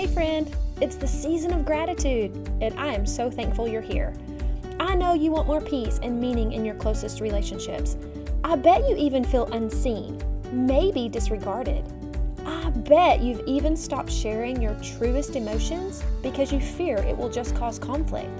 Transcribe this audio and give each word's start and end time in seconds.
Hey, 0.00 0.06
friend, 0.06 0.56
it's 0.80 0.96
the 0.96 1.06
season 1.06 1.52
of 1.52 1.66
gratitude, 1.66 2.34
and 2.62 2.72
I 2.80 2.94
am 2.94 3.04
so 3.04 3.30
thankful 3.30 3.68
you're 3.68 3.82
here. 3.82 4.14
I 4.80 4.94
know 4.94 5.12
you 5.12 5.30
want 5.30 5.46
more 5.46 5.60
peace 5.60 6.00
and 6.02 6.18
meaning 6.18 6.52
in 6.52 6.64
your 6.64 6.74
closest 6.76 7.20
relationships. 7.20 7.98
I 8.42 8.56
bet 8.56 8.88
you 8.88 8.96
even 8.96 9.22
feel 9.22 9.44
unseen, 9.52 10.18
maybe 10.52 11.10
disregarded. 11.10 11.84
I 12.46 12.70
bet 12.70 13.20
you've 13.20 13.46
even 13.46 13.76
stopped 13.76 14.10
sharing 14.10 14.62
your 14.62 14.72
truest 14.76 15.36
emotions 15.36 16.02
because 16.22 16.50
you 16.50 16.60
fear 16.60 16.96
it 16.96 17.14
will 17.14 17.28
just 17.28 17.54
cause 17.54 17.78
conflict. 17.78 18.30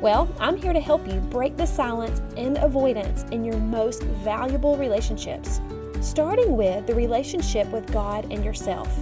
Well, 0.00 0.28
I'm 0.40 0.56
here 0.56 0.72
to 0.72 0.80
help 0.80 1.06
you 1.06 1.20
break 1.20 1.56
the 1.56 1.66
silence 1.66 2.20
and 2.36 2.58
avoidance 2.58 3.22
in 3.30 3.44
your 3.44 3.58
most 3.58 4.02
valuable 4.02 4.76
relationships, 4.76 5.60
starting 6.00 6.56
with 6.56 6.88
the 6.88 6.96
relationship 6.96 7.68
with 7.68 7.92
God 7.92 8.26
and 8.32 8.44
yourself. 8.44 8.92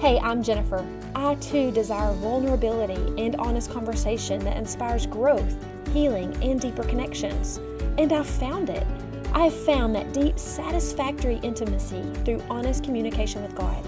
Hey, 0.00 0.20
I'm 0.20 0.44
Jennifer. 0.44 0.86
I 1.16 1.34
too 1.34 1.72
desire 1.72 2.12
vulnerability 2.12 3.20
and 3.20 3.34
honest 3.34 3.68
conversation 3.72 4.38
that 4.44 4.56
inspires 4.56 5.06
growth, 5.06 5.56
healing, 5.92 6.32
and 6.40 6.60
deeper 6.60 6.84
connections. 6.84 7.58
And 7.98 8.12
I've 8.12 8.28
found 8.28 8.70
it. 8.70 8.86
I've 9.34 9.52
found 9.52 9.96
that 9.96 10.12
deep, 10.12 10.38
satisfactory 10.38 11.40
intimacy 11.42 12.04
through 12.24 12.44
honest 12.48 12.84
communication 12.84 13.42
with 13.42 13.56
God. 13.56 13.84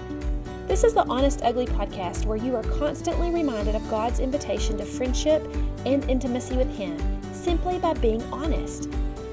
This 0.67 0.83
is 0.83 0.93
the 0.93 1.07
Honest 1.07 1.43
Ugly 1.45 1.67
podcast 1.67 2.25
where 2.25 2.35
you 2.35 2.57
are 2.57 2.63
constantly 2.63 3.31
reminded 3.31 3.75
of 3.75 3.89
God's 3.89 4.19
invitation 4.19 4.77
to 4.79 4.85
friendship 4.85 5.41
and 5.85 6.03
intimacy 6.09 6.57
with 6.57 6.75
Him 6.75 6.97
simply 7.31 7.79
by 7.79 7.93
being 7.93 8.21
honest. 8.33 8.89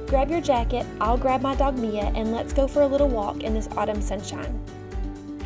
Grab 0.06 0.30
your 0.30 0.41
jacket, 0.41 0.86
I'll 1.00 1.19
grab 1.19 1.42
my 1.42 1.56
dog 1.56 1.77
Mia, 1.77 2.12
and 2.14 2.30
let's 2.30 2.52
go 2.52 2.69
for 2.69 2.83
a 2.83 2.86
little 2.86 3.08
walk 3.08 3.42
in 3.42 3.52
this 3.52 3.69
autumn 3.77 4.00
sunshine. 4.00 4.62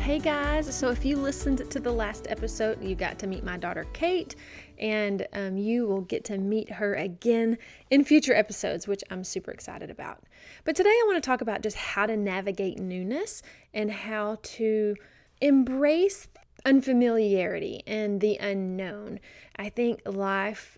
Hey 0.03 0.19
guys, 0.19 0.75
so 0.75 0.89
if 0.89 1.05
you 1.05 1.15
listened 1.15 1.71
to 1.71 1.79
the 1.79 1.89
last 1.89 2.27
episode, 2.29 2.83
you 2.83 2.93
got 2.93 3.17
to 3.19 3.25
meet 3.25 3.41
my 3.41 3.55
daughter 3.55 3.87
Kate, 3.93 4.35
and 4.77 5.25
um, 5.31 5.55
you 5.57 5.87
will 5.87 6.01
get 6.01 6.25
to 6.25 6.37
meet 6.37 6.69
her 6.69 6.93
again 6.95 7.57
in 7.89 8.03
future 8.03 8.33
episodes, 8.33 8.85
which 8.85 9.01
I'm 9.09 9.23
super 9.23 9.49
excited 9.49 9.89
about. 9.89 10.23
But 10.65 10.75
today 10.75 10.89
I 10.89 11.03
want 11.07 11.23
to 11.23 11.25
talk 11.25 11.39
about 11.39 11.61
just 11.61 11.77
how 11.77 12.05
to 12.05 12.17
navigate 12.17 12.79
newness 12.79 13.43
and 13.73 13.89
how 13.89 14.39
to 14.43 14.97
embrace 15.39 16.27
unfamiliarity 16.65 17.81
and 17.87 18.19
the 18.19 18.35
unknown. 18.41 19.21
I 19.55 19.69
think 19.69 20.01
life 20.05 20.77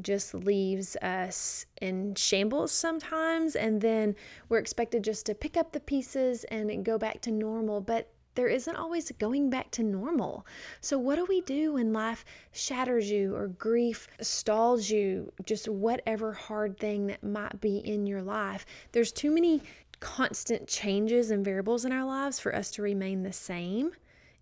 just 0.00 0.32
leaves 0.32 0.94
us 1.02 1.66
in 1.82 2.14
shambles 2.14 2.70
sometimes, 2.70 3.56
and 3.56 3.80
then 3.80 4.14
we're 4.48 4.58
expected 4.58 5.02
just 5.02 5.26
to 5.26 5.34
pick 5.34 5.56
up 5.56 5.72
the 5.72 5.80
pieces 5.80 6.44
and 6.44 6.84
go 6.84 6.98
back 6.98 7.20
to 7.22 7.32
normal. 7.32 7.80
But 7.80 8.12
there 8.34 8.48
isn't 8.48 8.76
always 8.76 9.10
going 9.18 9.50
back 9.50 9.70
to 9.72 9.82
normal. 9.82 10.46
So, 10.80 10.98
what 10.98 11.16
do 11.16 11.26
we 11.28 11.40
do 11.40 11.74
when 11.74 11.92
life 11.92 12.24
shatters 12.52 13.10
you 13.10 13.34
or 13.34 13.48
grief 13.48 14.08
stalls 14.20 14.90
you? 14.90 15.32
Just 15.44 15.68
whatever 15.68 16.32
hard 16.32 16.78
thing 16.78 17.06
that 17.08 17.22
might 17.22 17.60
be 17.60 17.78
in 17.78 18.06
your 18.06 18.22
life. 18.22 18.64
There's 18.92 19.12
too 19.12 19.30
many 19.30 19.62
constant 20.00 20.66
changes 20.66 21.30
and 21.30 21.44
variables 21.44 21.84
in 21.84 21.92
our 21.92 22.04
lives 22.04 22.40
for 22.40 22.54
us 22.54 22.70
to 22.72 22.82
remain 22.82 23.22
the 23.22 23.32
same. 23.32 23.92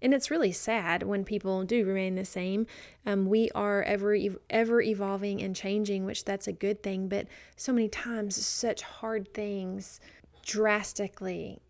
And 0.01 0.15
it's 0.15 0.31
really 0.31 0.53
sad 0.53 1.03
when 1.03 1.25
people 1.25 1.65
do 1.65 1.85
remain 1.85 2.15
the 2.15 2.25
same. 2.25 2.67
Um, 3.05 3.27
we 3.27 3.51
are 3.55 3.83
ever 3.83 4.17
ever 4.49 4.81
evolving 4.81 5.43
and 5.43 5.57
changing, 5.57 6.05
which 6.05 6.25
that's 6.25 6.47
a 6.47 6.53
good 6.53 6.83
thing. 6.83 7.09
But 7.09 7.27
so 7.57 7.73
many 7.73 7.89
times, 7.89 8.37
such 8.37 8.83
hard 8.83 9.35
things 9.35 9.99
drastically 10.45 11.61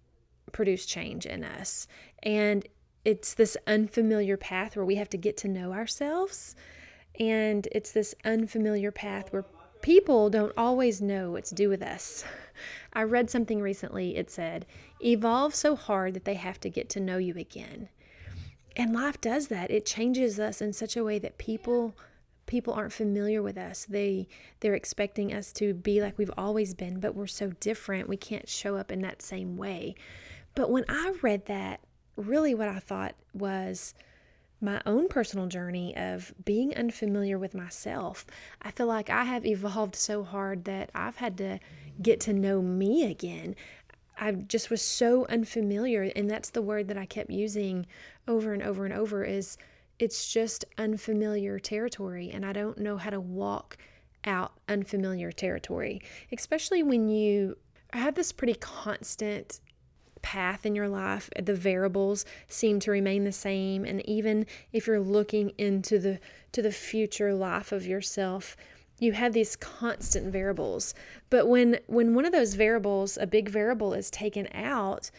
produce 0.52 0.86
change 0.86 1.26
in 1.26 1.44
us. 1.44 1.86
And 2.22 2.66
it's 3.04 3.34
this 3.34 3.56
unfamiliar 3.66 4.36
path 4.36 4.76
where 4.76 4.84
we 4.84 4.96
have 4.96 5.08
to 5.10 5.16
get 5.16 5.36
to 5.38 5.48
know 5.48 5.72
ourselves. 5.72 6.56
And 7.18 7.66
it's 7.72 7.92
this 7.92 8.14
unfamiliar 8.24 8.90
path 8.90 9.32
where 9.32 9.44
people 9.82 10.30
don't 10.30 10.52
always 10.56 11.00
know 11.00 11.30
what 11.30 11.44
to 11.46 11.54
do 11.54 11.68
with 11.68 11.82
us. 11.82 12.24
I 12.92 13.02
read 13.02 13.30
something 13.30 13.60
recently. 13.60 14.16
It 14.16 14.30
said, 14.30 14.66
Evolve 15.00 15.54
so 15.54 15.76
hard 15.76 16.14
that 16.14 16.24
they 16.24 16.34
have 16.34 16.60
to 16.60 16.70
get 16.70 16.88
to 16.90 17.00
know 17.00 17.18
you 17.18 17.34
again. 17.36 17.88
And 18.76 18.94
life 18.94 19.20
does 19.20 19.48
that. 19.48 19.70
It 19.70 19.86
changes 19.86 20.38
us 20.38 20.60
in 20.60 20.72
such 20.72 20.96
a 20.96 21.04
way 21.04 21.18
that 21.18 21.38
people 21.38 21.94
people 22.46 22.72
aren't 22.72 22.92
familiar 22.92 23.42
with 23.42 23.58
us. 23.58 23.84
They 23.84 24.26
they're 24.60 24.74
expecting 24.74 25.32
us 25.32 25.52
to 25.54 25.74
be 25.74 26.00
like 26.00 26.16
we've 26.16 26.30
always 26.36 26.74
been, 26.74 26.98
but 26.98 27.14
we're 27.14 27.26
so 27.26 27.50
different. 27.60 28.08
We 28.08 28.16
can't 28.16 28.48
show 28.48 28.76
up 28.76 28.90
in 28.90 29.02
that 29.02 29.20
same 29.20 29.56
way. 29.56 29.94
But 30.54 30.70
when 30.70 30.84
I 30.88 31.14
read 31.22 31.46
that, 31.46 31.80
really 32.18 32.54
what 32.54 32.68
I 32.68 32.80
thought 32.80 33.14
was 33.32 33.94
my 34.60 34.82
own 34.84 35.08
personal 35.08 35.46
journey 35.46 35.96
of 35.96 36.34
being 36.44 36.74
unfamiliar 36.74 37.38
with 37.38 37.54
myself. 37.54 38.26
I 38.60 38.72
feel 38.72 38.86
like 38.86 39.08
I 39.08 39.24
have 39.24 39.46
evolved 39.46 39.94
so 39.94 40.24
hard 40.24 40.64
that 40.64 40.90
I've 40.94 41.16
had 41.16 41.38
to 41.38 41.60
get 42.02 42.20
to 42.20 42.32
know 42.32 42.60
me 42.60 43.08
again. 43.08 43.54
I 44.18 44.32
just 44.32 44.68
was 44.68 44.82
so 44.82 45.26
unfamiliar 45.26 46.10
and 46.16 46.28
that's 46.28 46.50
the 46.50 46.62
word 46.62 46.88
that 46.88 46.98
I 46.98 47.06
kept 47.06 47.30
using 47.30 47.86
over 48.26 48.52
and 48.52 48.62
over 48.62 48.84
and 48.84 48.92
over 48.92 49.22
is 49.22 49.56
it's 50.00 50.32
just 50.32 50.64
unfamiliar 50.76 51.60
territory 51.60 52.30
and 52.32 52.44
I 52.44 52.52
don't 52.52 52.78
know 52.78 52.96
how 52.96 53.10
to 53.10 53.20
walk 53.20 53.76
out 54.24 54.54
unfamiliar 54.68 55.30
territory, 55.30 56.02
especially 56.32 56.82
when 56.82 57.08
you 57.08 57.56
have 57.92 58.16
this 58.16 58.32
pretty 58.32 58.54
constant 58.54 59.60
path 60.22 60.66
in 60.66 60.74
your 60.74 60.88
life, 60.88 61.30
the 61.40 61.54
variables 61.54 62.24
seem 62.48 62.80
to 62.80 62.90
remain 62.90 63.24
the 63.24 63.32
same. 63.32 63.84
And 63.84 64.06
even 64.08 64.46
if 64.72 64.86
you're 64.86 65.00
looking 65.00 65.52
into 65.58 65.98
the 65.98 66.20
to 66.52 66.62
the 66.62 66.72
future 66.72 67.34
life 67.34 67.72
of 67.72 67.86
yourself, 67.86 68.56
you 68.98 69.12
have 69.12 69.32
these 69.32 69.56
constant 69.56 70.32
variables. 70.32 70.94
But 71.30 71.48
when 71.48 71.78
when 71.86 72.14
one 72.14 72.24
of 72.24 72.32
those 72.32 72.54
variables, 72.54 73.16
a 73.16 73.26
big 73.26 73.48
variable, 73.48 73.94
is 73.94 74.10
taken 74.10 74.48
out, 74.52 75.10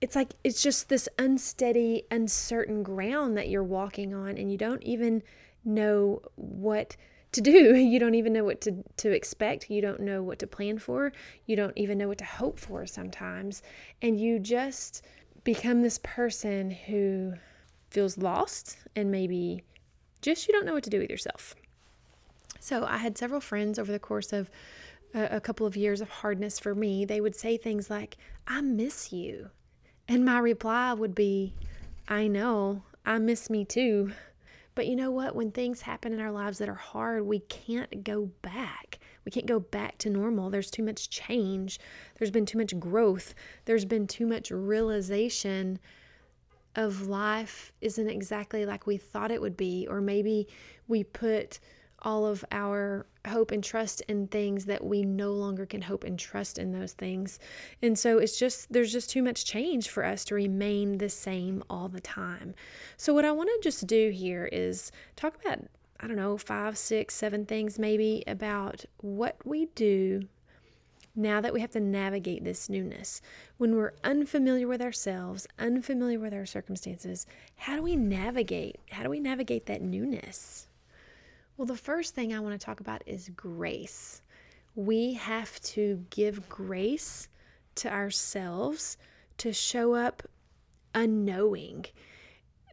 it's 0.00 0.14
like 0.14 0.34
it's 0.44 0.62
just 0.62 0.88
this 0.88 1.08
unsteady, 1.18 2.04
uncertain 2.10 2.82
ground 2.82 3.36
that 3.36 3.48
you're 3.48 3.64
walking 3.64 4.14
on, 4.14 4.36
and 4.36 4.50
you 4.50 4.58
don't 4.58 4.82
even 4.82 5.22
know 5.64 6.22
what 6.36 6.96
to 7.32 7.40
do. 7.40 7.74
You 7.88 7.98
don't 7.98 8.14
even 8.14 8.32
know 8.32 8.44
what 8.44 8.60
to, 8.62 8.84
to 8.98 9.10
expect. 9.10 9.70
You 9.70 9.80
don't 9.80 10.00
know 10.00 10.22
what 10.22 10.38
to 10.40 10.46
plan 10.46 10.78
for. 10.78 11.12
You 11.46 11.56
don't 11.56 11.76
even 11.76 11.98
know 11.98 12.08
what 12.08 12.18
to 12.18 12.24
hope 12.24 12.58
for 12.58 12.86
sometimes. 12.86 13.62
And 14.02 14.20
you 14.20 14.38
just 14.38 15.02
become 15.44 15.82
this 15.82 15.98
person 16.02 16.70
who 16.70 17.34
feels 17.90 18.18
lost 18.18 18.76
and 18.94 19.10
maybe 19.10 19.64
just 20.20 20.46
you 20.46 20.52
don't 20.52 20.66
know 20.66 20.74
what 20.74 20.84
to 20.84 20.90
do 20.90 20.98
with 20.98 21.10
yourself. 21.10 21.54
So 22.60 22.84
I 22.84 22.98
had 22.98 23.16
several 23.16 23.40
friends 23.40 23.78
over 23.78 23.90
the 23.90 23.98
course 23.98 24.32
of 24.32 24.50
a, 25.14 25.36
a 25.36 25.40
couple 25.40 25.66
of 25.66 25.76
years 25.76 26.00
of 26.00 26.10
hardness 26.10 26.58
for 26.58 26.74
me. 26.74 27.04
They 27.04 27.20
would 27.20 27.36
say 27.36 27.56
things 27.56 27.88
like, 27.88 28.16
I 28.46 28.60
miss 28.60 29.12
you. 29.12 29.50
And 30.06 30.24
my 30.24 30.38
reply 30.38 30.92
would 30.92 31.14
be, 31.14 31.54
I 32.08 32.26
know, 32.28 32.82
I 33.04 33.18
miss 33.18 33.48
me 33.48 33.64
too. 33.64 34.12
But 34.78 34.86
you 34.86 34.94
know 34.94 35.10
what? 35.10 35.34
When 35.34 35.50
things 35.50 35.80
happen 35.80 36.12
in 36.12 36.20
our 36.20 36.30
lives 36.30 36.58
that 36.58 36.68
are 36.68 36.74
hard, 36.74 37.26
we 37.26 37.40
can't 37.40 38.04
go 38.04 38.30
back. 38.42 39.00
We 39.24 39.32
can't 39.32 39.44
go 39.44 39.58
back 39.58 39.98
to 39.98 40.08
normal. 40.08 40.50
There's 40.50 40.70
too 40.70 40.84
much 40.84 41.10
change. 41.10 41.80
There's 42.16 42.30
been 42.30 42.46
too 42.46 42.58
much 42.58 42.78
growth. 42.78 43.34
There's 43.64 43.84
been 43.84 44.06
too 44.06 44.24
much 44.24 44.52
realization 44.52 45.80
of 46.76 47.08
life 47.08 47.72
isn't 47.80 48.08
exactly 48.08 48.64
like 48.66 48.86
we 48.86 48.98
thought 48.98 49.32
it 49.32 49.40
would 49.40 49.56
be. 49.56 49.88
Or 49.90 50.00
maybe 50.00 50.46
we 50.86 51.02
put 51.02 51.58
all 52.02 52.26
of 52.26 52.44
our 52.52 53.06
hope 53.26 53.50
and 53.50 53.62
trust 53.62 54.00
in 54.02 54.26
things 54.28 54.64
that 54.66 54.84
we 54.84 55.02
no 55.02 55.32
longer 55.32 55.66
can 55.66 55.82
hope 55.82 56.04
and 56.04 56.18
trust 56.18 56.58
in 56.58 56.72
those 56.72 56.92
things. 56.92 57.38
And 57.82 57.98
so 57.98 58.18
it's 58.18 58.38
just, 58.38 58.72
there's 58.72 58.92
just 58.92 59.10
too 59.10 59.22
much 59.22 59.44
change 59.44 59.88
for 59.88 60.04
us 60.04 60.24
to 60.26 60.34
remain 60.34 60.98
the 60.98 61.08
same 61.08 61.62
all 61.68 61.88
the 61.88 62.00
time. 62.00 62.54
So, 62.96 63.12
what 63.12 63.24
I 63.24 63.32
want 63.32 63.50
to 63.50 63.60
just 63.62 63.86
do 63.86 64.10
here 64.10 64.48
is 64.52 64.92
talk 65.16 65.36
about, 65.44 65.60
I 66.00 66.06
don't 66.06 66.16
know, 66.16 66.38
five, 66.38 66.78
six, 66.78 67.14
seven 67.14 67.44
things 67.44 67.78
maybe 67.78 68.22
about 68.26 68.84
what 68.98 69.36
we 69.44 69.66
do 69.74 70.28
now 71.18 71.40
that 71.40 71.52
we 71.52 71.60
have 71.60 71.72
to 71.72 71.80
navigate 71.80 72.44
this 72.44 72.68
newness. 72.68 73.20
When 73.56 73.74
we're 73.74 73.94
unfamiliar 74.04 74.68
with 74.68 74.80
ourselves, 74.80 75.48
unfamiliar 75.58 76.20
with 76.20 76.32
our 76.32 76.46
circumstances, 76.46 77.26
how 77.56 77.74
do 77.74 77.82
we 77.82 77.96
navigate? 77.96 78.76
How 78.90 79.02
do 79.02 79.10
we 79.10 79.18
navigate 79.18 79.66
that 79.66 79.82
newness? 79.82 80.67
Well, 81.58 81.66
the 81.66 81.76
first 81.76 82.14
thing 82.14 82.32
I 82.32 82.38
want 82.38 82.58
to 82.58 82.64
talk 82.64 82.78
about 82.78 83.02
is 83.04 83.30
grace. 83.30 84.22
We 84.76 85.14
have 85.14 85.60
to 85.62 86.04
give 86.10 86.48
grace 86.48 87.28
to 87.74 87.92
ourselves 87.92 88.96
to 89.38 89.52
show 89.52 89.94
up 89.94 90.22
unknowing. 90.94 91.84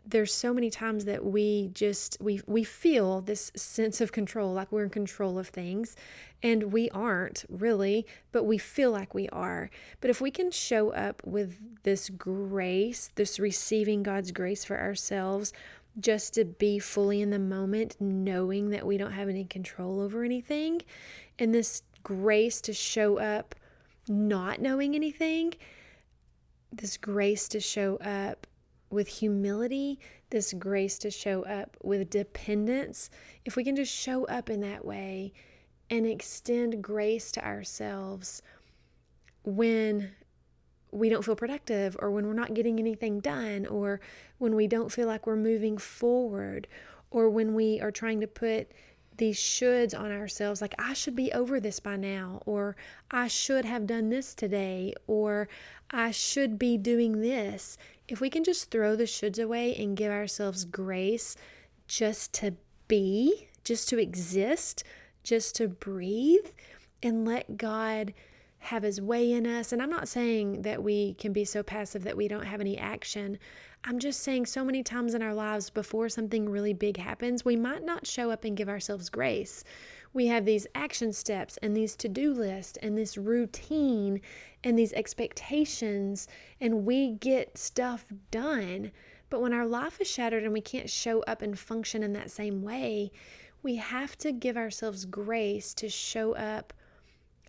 there's 0.08 0.34
so 0.34 0.54
many 0.54 0.70
times 0.70 1.06
that 1.06 1.26
we 1.26 1.72
just 1.74 2.18
we 2.22 2.40
we 2.46 2.64
feel 2.64 3.22
this 3.22 3.52
sense 3.56 4.02
of 4.02 4.12
control 4.12 4.54
like 4.54 4.72
we're 4.72 4.84
in 4.84 4.90
control 4.90 5.40
of 5.40 5.48
things 5.48 5.96
and 6.44 6.72
we 6.72 6.90
aren't 6.92 7.44
really 7.50 8.06
but 8.32 8.44
we 8.44 8.58
feel 8.58 8.92
like 8.92 9.16
we 9.16 9.28
are 9.30 9.70
but 10.02 10.10
if 10.12 10.22
we 10.22 10.30
can 10.30 10.52
show 10.52 10.92
up 10.92 11.22
with 11.26 11.58
this 11.84 12.10
grace 12.12 13.10
this 13.16 13.40
receiving 13.40 14.04
God's 14.04 14.32
grace 14.32 14.64
for 14.64 14.80
ourselves 14.80 15.52
just 16.00 16.34
to 16.34 16.46
be 16.46 16.80
fully 16.80 17.22
in 17.22 17.30
the 17.30 17.40
moment 17.40 17.96
knowing 18.00 18.70
that 18.70 18.86
we 18.86 18.98
don't 18.98 19.14
have 19.14 19.30
any 19.30 19.46
control 19.46 20.00
over 20.02 20.24
anything 20.24 20.82
and 21.40 21.54
this 21.54 21.84
grace 22.04 22.62
to 22.62 22.74
show 22.74 23.18
up 23.18 23.56
not 24.08 24.62
knowing 24.62 24.96
anything 24.96 25.54
this 26.72 26.98
grace 26.98 27.48
to 27.50 27.60
show 27.60 27.96
up 27.98 28.48
with 28.90 29.08
humility, 29.08 30.00
this 30.30 30.54
grace 30.54 30.98
to 31.00 31.12
show 31.12 31.44
up 31.44 31.78
with 31.84 32.10
dependence, 32.10 33.10
if 33.44 33.56
we 33.56 33.64
can 33.64 33.76
just 33.76 33.94
show 33.94 34.26
up 34.26 34.50
in 34.50 34.62
that 34.62 34.86
way 34.86 35.34
and 35.90 36.06
extend 36.06 36.82
grace 36.84 37.32
to 37.32 37.46
ourselves 37.46 38.42
when 39.44 40.12
we 40.96 41.10
don't 41.10 41.26
feel 41.26 41.36
productive 41.36 41.96
or 42.00 42.10
when 42.10 42.26
we're 42.26 42.34
not 42.34 42.54
getting 42.54 42.80
anything 42.80 43.20
done 43.20 43.66
or 43.66 44.00
when 44.38 44.56
we 44.56 44.68
don't 44.68 44.92
feel 44.92 45.08
like 45.08 45.28
we're 45.28 45.36
moving 45.36 45.78
forward 45.78 46.68
or 47.12 47.30
when 47.30 47.54
we 47.54 47.80
are 47.82 47.92
trying 47.92 48.22
to 48.22 48.28
put 48.28 48.72
these 49.18 49.38
shoulds 49.38 49.98
on 49.98 50.12
ourselves 50.12 50.62
like 50.62 50.76
I 50.78 50.94
should 50.94 51.16
be 51.16 51.32
over 51.32 51.60
this 51.60 51.80
by 51.80 51.96
now 51.96 52.42
or 52.46 52.76
I 53.12 53.28
should 53.28 53.66
have 53.66 53.88
done 53.88 54.10
this 54.10 54.34
today 54.34 54.94
or 55.08 55.48
I 55.92 56.12
should 56.12 56.58
be 56.58 56.78
doing 56.78 57.22
this. 57.22 57.78
If 58.08 58.22
we 58.22 58.30
can 58.30 58.44
just 58.44 58.72
throw 58.72 58.96
the 58.96 59.04
shoulds 59.04 59.42
away 59.42 59.76
and 59.76 59.98
give 59.98 60.12
ourselves 60.12 60.66
grace 60.66 61.36
just 61.88 62.34
to 62.36 62.56
be, 62.88 63.48
just 63.64 63.90
to 63.90 64.00
exist, 64.00 64.84
just 65.24 65.56
to 65.56 65.68
breathe, 65.68 66.48
and 67.02 67.26
let 67.26 67.58
God 67.58 68.14
have 68.66 68.84
his 68.84 69.00
way 69.00 69.32
in 69.32 69.46
us. 69.46 69.72
And 69.72 69.82
I'm 69.82 69.90
not 69.90 70.08
saying 70.08 70.64
that 70.64 70.84
we 70.84 71.14
can 71.14 71.32
be 71.32 71.46
so 71.46 71.62
passive 71.62 72.04
that 72.04 72.18
we 72.18 72.28
don't 72.28 72.46
have 72.46 72.62
any 72.62 72.78
action. 72.78 73.38
I'm 73.84 74.00
just 74.00 74.22
saying 74.22 74.48
so 74.48 74.66
many 74.66 74.82
times 74.82 75.14
in 75.14 75.22
our 75.22 75.36
lives 75.36 75.70
before 75.70 76.10
something 76.10 76.50
really 76.50 76.74
big 76.74 76.98
happens, 76.98 77.46
we 77.46 77.56
might 77.56 77.84
not 77.84 78.08
show 78.08 78.32
up 78.32 78.44
and 78.44 78.58
give 78.58 78.68
ourselves 78.68 79.10
grace. 79.10 79.64
We 80.14 80.26
have 80.28 80.46
these 80.46 80.66
action 80.74 81.14
steps 81.14 81.58
and 81.62 81.78
these 81.78 81.96
to 81.98 82.10
do 82.10 82.34
lists 82.34 82.80
and 82.82 82.98
this 82.98 83.18
routine 83.18 84.22
and 84.64 84.80
these 84.80 84.94
expectations, 84.94 86.28
and 86.60 86.86
we 86.86 87.12
get 87.12 87.60
stuff 87.60 88.08
done. 88.32 88.92
But 89.30 89.42
when 89.42 89.54
our 89.54 89.68
life 89.68 90.02
is 90.02 90.10
shattered 90.10 90.44
and 90.44 90.54
we 90.54 90.62
can't 90.62 90.90
show 90.90 91.22
up 91.24 91.44
and 91.44 91.60
function 91.60 92.02
in 92.02 92.14
that 92.14 92.32
same 92.32 92.64
way, 92.64 93.12
we 93.62 93.76
have 93.76 94.18
to 94.20 94.32
give 94.32 94.58
ourselves 94.58 95.06
grace 95.06 95.74
to 95.76 95.90
show 95.90 96.34
up 96.34 96.74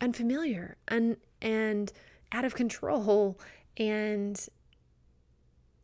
unfamiliar 0.01 0.77
and 0.89 1.17
and 1.41 1.93
out 2.33 2.45
of 2.45 2.55
control 2.55 3.39
and 3.77 4.49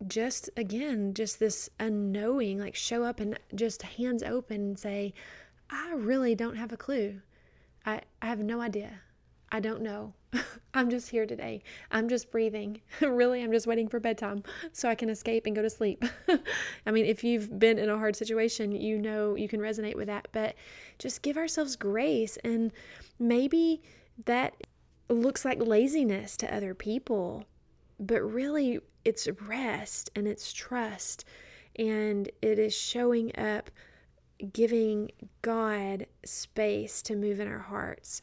just 0.06 0.50
again 0.56 1.14
just 1.14 1.38
this 1.38 1.70
unknowing 1.78 2.58
like 2.58 2.74
show 2.74 3.04
up 3.04 3.20
and 3.20 3.38
just 3.54 3.82
hands 3.82 4.22
open 4.22 4.60
and 4.60 4.78
say 4.78 5.14
i 5.70 5.92
really 5.94 6.34
don't 6.34 6.56
have 6.56 6.72
a 6.72 6.76
clue 6.76 7.20
i, 7.86 8.00
I 8.20 8.26
have 8.26 8.40
no 8.40 8.60
idea 8.60 9.00
I 9.54 9.60
don't 9.60 9.82
know. 9.82 10.14
I'm 10.74 10.88
just 10.88 11.10
here 11.10 11.26
today. 11.26 11.62
I'm 11.90 12.08
just 12.08 12.30
breathing. 12.30 12.80
really, 13.02 13.42
I'm 13.42 13.52
just 13.52 13.66
waiting 13.66 13.86
for 13.86 14.00
bedtime 14.00 14.42
so 14.72 14.88
I 14.88 14.94
can 14.94 15.10
escape 15.10 15.44
and 15.44 15.54
go 15.54 15.60
to 15.60 15.68
sleep. 15.68 16.02
I 16.86 16.90
mean, 16.90 17.04
if 17.04 17.22
you've 17.22 17.58
been 17.58 17.78
in 17.78 17.90
a 17.90 17.98
hard 17.98 18.16
situation, 18.16 18.72
you 18.72 18.98
know 18.98 19.34
you 19.34 19.48
can 19.48 19.60
resonate 19.60 19.94
with 19.94 20.06
that. 20.06 20.26
But 20.32 20.54
just 20.98 21.20
give 21.20 21.36
ourselves 21.36 21.76
grace. 21.76 22.38
And 22.44 22.72
maybe 23.18 23.82
that 24.24 24.54
looks 25.08 25.44
like 25.44 25.60
laziness 25.60 26.36
to 26.38 26.54
other 26.54 26.74
people, 26.74 27.44
but 27.98 28.22
really 28.22 28.80
it's 29.04 29.28
rest 29.46 30.10
and 30.14 30.26
it's 30.26 30.52
trust. 30.52 31.24
And 31.76 32.30
it 32.42 32.58
is 32.58 32.74
showing 32.74 33.36
up, 33.38 33.70
giving 34.52 35.10
God 35.40 36.06
space 36.24 37.02
to 37.02 37.16
move 37.16 37.40
in 37.40 37.48
our 37.48 37.58
hearts 37.58 38.20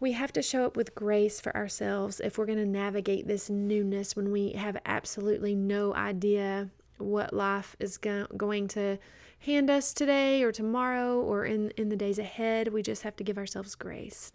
we 0.00 0.12
have 0.12 0.32
to 0.34 0.42
show 0.42 0.66
up 0.66 0.76
with 0.76 0.94
grace 0.94 1.40
for 1.40 1.56
ourselves 1.56 2.20
if 2.20 2.36
we're 2.36 2.44
going 2.44 2.58
to 2.58 2.66
navigate 2.66 3.26
this 3.26 3.48
newness 3.48 4.14
when 4.14 4.30
we 4.30 4.52
have 4.52 4.76
absolutely 4.84 5.54
no 5.54 5.94
idea 5.94 6.68
what 6.98 7.32
life 7.32 7.76
is 7.80 7.96
go- 7.96 8.26
going 8.36 8.68
to 8.68 8.98
hand 9.38 9.70
us 9.70 9.92
today 9.92 10.42
or 10.42 10.52
tomorrow 10.52 11.20
or 11.20 11.44
in, 11.44 11.70
in 11.78 11.88
the 11.88 11.96
days 11.96 12.18
ahead. 12.18 12.68
We 12.68 12.82
just 12.82 13.02
have 13.02 13.16
to 13.16 13.24
give 13.24 13.38
ourselves 13.38 13.74
grace. 13.74 14.32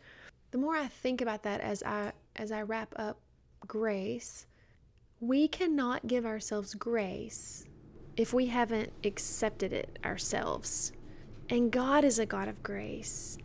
The 0.52 0.58
more 0.58 0.76
I 0.76 0.88
think 0.88 1.22
about 1.22 1.44
that 1.44 1.62
as 1.62 1.84
I 1.84 2.14
as 2.36 2.52
I 2.52 2.62
wrap 2.62 2.94
up 2.96 3.20
grace, 3.68 4.46
we 5.20 5.48
cannot 5.48 6.08
give 6.08 6.26
ourselves 6.26 6.74
grace 6.74 7.66
if 8.16 8.34
we 8.34 8.48
haven't 8.48 8.92
accepted 9.04 9.74
it 9.74 10.00
ourselves. 10.04 10.92
And 11.50 11.72
God 11.72 12.04
is 12.04 12.20
a 12.20 12.26
God 12.26 12.48
of 12.48 12.64
grace. 12.64 13.38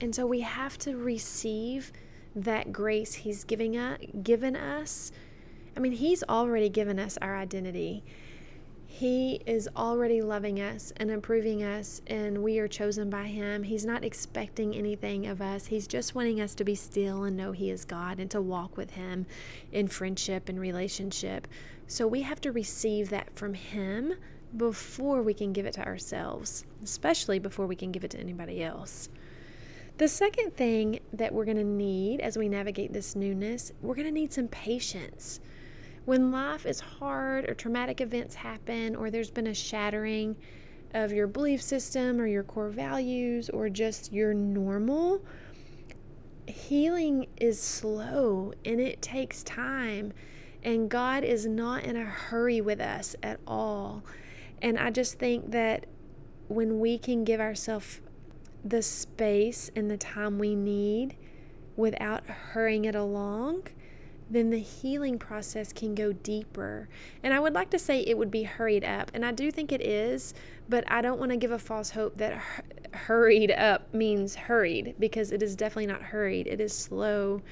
And 0.00 0.14
so 0.14 0.26
we 0.26 0.40
have 0.40 0.78
to 0.78 0.96
receive 0.96 1.92
that 2.34 2.72
grace 2.72 3.14
He's 3.14 3.44
giving 3.44 3.76
us, 3.76 4.00
given 4.22 4.56
us. 4.56 5.12
I 5.76 5.80
mean, 5.80 5.92
He's 5.92 6.22
already 6.24 6.68
given 6.68 6.98
us 6.98 7.18
our 7.20 7.36
identity. 7.36 8.04
He 9.02 9.40
is 9.46 9.68
already 9.74 10.22
loving 10.22 10.60
us 10.60 10.92
and 10.96 11.10
approving 11.10 11.64
us, 11.64 12.02
and 12.06 12.40
we 12.40 12.60
are 12.60 12.68
chosen 12.68 13.10
by 13.10 13.24
Him. 13.24 13.64
He's 13.64 13.84
not 13.84 14.04
expecting 14.04 14.76
anything 14.76 15.26
of 15.26 15.42
us. 15.42 15.66
He's 15.66 15.88
just 15.88 16.14
wanting 16.14 16.40
us 16.40 16.54
to 16.54 16.62
be 16.62 16.76
still 16.76 17.24
and 17.24 17.36
know 17.36 17.50
He 17.50 17.68
is 17.68 17.84
God 17.84 18.20
and 18.20 18.30
to 18.30 18.40
walk 18.40 18.76
with 18.76 18.92
Him 18.92 19.26
in 19.72 19.88
friendship 19.88 20.48
and 20.48 20.60
relationship. 20.60 21.48
So 21.88 22.06
we 22.06 22.22
have 22.22 22.40
to 22.42 22.52
receive 22.52 23.10
that 23.10 23.34
from 23.34 23.54
Him 23.54 24.14
before 24.56 25.20
we 25.20 25.34
can 25.34 25.52
give 25.52 25.66
it 25.66 25.74
to 25.74 25.84
ourselves, 25.84 26.64
especially 26.84 27.40
before 27.40 27.66
we 27.66 27.74
can 27.74 27.90
give 27.90 28.04
it 28.04 28.12
to 28.12 28.20
anybody 28.20 28.62
else. 28.62 29.08
The 29.98 30.06
second 30.06 30.56
thing 30.56 31.00
that 31.12 31.34
we're 31.34 31.44
going 31.44 31.56
to 31.56 31.64
need 31.64 32.20
as 32.20 32.36
we 32.36 32.48
navigate 32.48 32.92
this 32.92 33.16
newness, 33.16 33.72
we're 33.82 33.96
going 33.96 34.06
to 34.06 34.12
need 34.12 34.32
some 34.32 34.46
patience. 34.46 35.40
When 36.04 36.32
life 36.32 36.66
is 36.66 36.80
hard 36.80 37.48
or 37.48 37.54
traumatic 37.54 38.00
events 38.00 38.34
happen 38.34 38.96
or 38.96 39.10
there's 39.10 39.30
been 39.30 39.46
a 39.46 39.54
shattering 39.54 40.36
of 40.94 41.12
your 41.12 41.26
belief 41.26 41.62
system 41.62 42.20
or 42.20 42.26
your 42.26 42.42
core 42.42 42.70
values 42.70 43.48
or 43.48 43.68
just 43.68 44.12
your 44.12 44.34
normal, 44.34 45.22
healing 46.46 47.28
is 47.36 47.60
slow 47.60 48.52
and 48.64 48.80
it 48.80 49.00
takes 49.00 49.42
time. 49.44 50.12
And 50.64 50.88
God 50.88 51.24
is 51.24 51.46
not 51.46 51.84
in 51.84 51.96
a 51.96 52.04
hurry 52.04 52.60
with 52.60 52.80
us 52.80 53.14
at 53.22 53.38
all. 53.46 54.02
And 54.60 54.78
I 54.78 54.90
just 54.90 55.18
think 55.18 55.50
that 55.52 55.86
when 56.48 56.80
we 56.80 56.98
can 56.98 57.24
give 57.24 57.40
ourselves 57.40 58.00
the 58.64 58.82
space 58.82 59.70
and 59.74 59.90
the 59.90 59.96
time 59.96 60.38
we 60.38 60.54
need 60.54 61.16
without 61.76 62.26
hurrying 62.26 62.84
it 62.84 62.94
along, 62.94 63.68
then 64.32 64.50
the 64.50 64.58
healing 64.58 65.18
process 65.18 65.72
can 65.72 65.94
go 65.94 66.12
deeper. 66.12 66.88
And 67.22 67.34
I 67.34 67.40
would 67.40 67.52
like 67.52 67.70
to 67.70 67.78
say 67.78 68.00
it 68.00 68.16
would 68.16 68.30
be 68.30 68.44
hurried 68.44 68.84
up, 68.84 69.10
and 69.14 69.24
I 69.24 69.32
do 69.32 69.50
think 69.50 69.72
it 69.72 69.82
is, 69.82 70.34
but 70.68 70.90
I 70.90 71.02
don't 71.02 71.18
want 71.18 71.32
to 71.32 71.36
give 71.36 71.50
a 71.50 71.58
false 71.58 71.90
hope 71.90 72.16
that 72.16 72.42
hurried 72.92 73.50
up 73.50 73.92
means 73.92 74.34
hurried 74.34 74.94
because 74.98 75.32
it 75.32 75.42
is 75.42 75.54
definitely 75.54 75.86
not 75.86 76.02
hurried. 76.02 76.46
It 76.46 76.60
is 76.60 76.72
slow, 76.72 77.42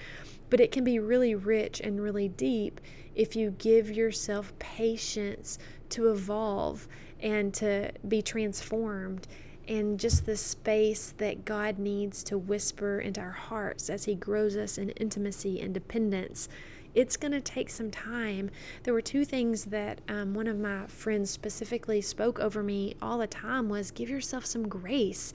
but 0.48 0.60
it 0.60 0.72
can 0.72 0.84
be 0.84 0.98
really 0.98 1.34
rich 1.34 1.80
and 1.80 2.00
really 2.00 2.28
deep 2.28 2.80
if 3.14 3.36
you 3.36 3.54
give 3.58 3.90
yourself 3.90 4.52
patience 4.58 5.58
to 5.90 6.10
evolve 6.10 6.88
and 7.20 7.52
to 7.54 7.90
be 8.08 8.22
transformed 8.22 9.26
and 9.68 10.00
just 10.00 10.26
the 10.26 10.36
space 10.36 11.14
that 11.18 11.44
God 11.44 11.78
needs 11.78 12.24
to 12.24 12.36
whisper 12.38 13.00
into 13.00 13.20
our 13.20 13.30
hearts 13.30 13.88
as 13.88 14.04
He 14.04 14.14
grows 14.14 14.56
us 14.56 14.78
in 14.78 14.90
intimacy 14.90 15.60
and 15.60 15.72
dependence. 15.72 16.48
It's 16.94 17.16
going 17.16 17.32
to 17.32 17.40
take 17.40 17.70
some 17.70 17.90
time. 17.90 18.50
There 18.82 18.94
were 18.94 19.00
two 19.00 19.24
things 19.24 19.66
that 19.66 20.00
um, 20.08 20.34
one 20.34 20.46
of 20.46 20.58
my 20.58 20.86
friends 20.86 21.30
specifically 21.30 22.00
spoke 22.00 22.40
over 22.40 22.62
me 22.62 22.96
all 23.00 23.18
the 23.18 23.26
time 23.26 23.68
was 23.68 23.90
give 23.90 24.10
yourself 24.10 24.44
some 24.44 24.68
grace 24.68 25.32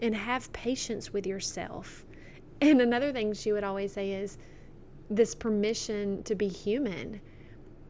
and 0.00 0.14
have 0.14 0.52
patience 0.52 1.12
with 1.12 1.26
yourself. 1.26 2.04
And 2.60 2.80
another 2.80 3.12
thing 3.12 3.34
she 3.34 3.52
would 3.52 3.64
always 3.64 3.92
say 3.92 4.12
is 4.12 4.38
this 5.10 5.34
permission 5.34 6.22
to 6.22 6.34
be 6.34 6.48
human, 6.48 7.20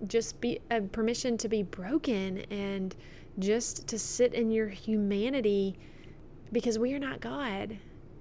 just 0.08 0.40
be 0.40 0.58
a 0.70 0.80
permission 0.80 1.36
to 1.38 1.48
be 1.48 1.62
broken 1.62 2.38
and 2.50 2.96
just 3.38 3.86
to 3.88 3.98
sit 3.98 4.34
in 4.34 4.50
your 4.50 4.66
humanity 4.66 5.76
because 6.50 6.78
we 6.78 6.94
are 6.94 6.98
not 6.98 7.20
God 7.20 7.76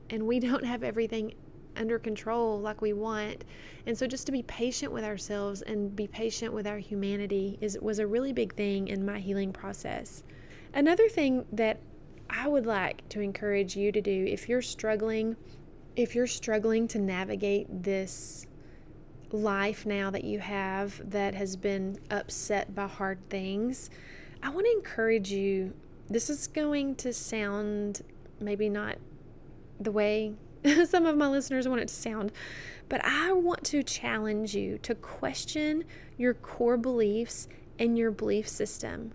and 0.10 0.28
we 0.28 0.40
don't 0.40 0.66
have 0.66 0.84
everything 0.84 1.34
under 1.78 2.00
control 2.00 2.60
like 2.60 2.82
we 2.82 2.94
want. 2.94 3.44
And 3.86 3.98
so 3.98 4.08
just 4.08 4.26
to 4.28 4.32
be 4.32 4.44
patient 4.44 4.92
with 4.92 5.04
ourselves 5.04 5.62
and 5.62 5.96
be 5.96 6.08
patient 6.08 6.54
with 6.54 6.68
our 6.68 6.78
humanity 6.78 7.58
is 7.62 7.78
was 7.82 8.00
a 8.00 8.08
really 8.08 8.34
big 8.34 8.56
thing 8.56 8.88
in 8.88 9.06
my 9.06 9.20
healing 9.20 9.52
process. 9.54 10.24
Another 10.74 11.10
thing 11.10 11.46
that 11.52 11.80
I 12.30 12.48
would 12.48 12.66
like 12.66 13.08
to 13.10 13.22
encourage 13.22 13.76
you 13.76 13.92
to 13.92 14.02
do 14.02 14.26
if 14.28 14.50
you're 14.50 14.62
struggling 14.62 15.36
if 15.96 16.16
you're 16.16 16.28
struggling 16.28 16.88
to 16.88 17.00
navigate 17.00 17.68
this 17.84 18.48
life 19.32 19.86
now 19.86 20.10
that 20.12 20.24
you 20.24 20.40
have 20.40 21.02
that 21.10 21.36
has 21.36 21.56
been 21.56 22.00
upset 22.10 22.74
by 22.74 22.88
hard 22.88 23.20
things, 23.30 23.90
I 24.42 24.50
want 24.50 24.66
to 24.66 24.72
encourage 24.72 25.32
you. 25.32 25.74
This 26.10 26.30
is 26.30 26.48
going 26.48 26.96
to 26.96 27.14
sound 27.14 28.02
maybe 28.40 28.70
not 28.70 28.98
the 29.80 29.92
way 29.92 30.34
some 30.86 31.06
of 31.06 31.18
my 31.18 31.28
listeners 31.28 31.68
want 31.68 31.82
it 31.82 31.88
to 31.88 31.94
sound, 31.94 32.32
but 32.90 33.04
I 33.04 33.32
want 33.34 33.64
to 33.66 33.84
challenge 33.84 34.56
you 34.56 34.78
to 34.80 34.96
question 34.96 35.84
your 36.18 36.34
core 36.34 36.78
beliefs 36.78 37.48
and 37.80 37.98
your 37.98 38.12
belief 38.12 38.48
system. 38.48 39.14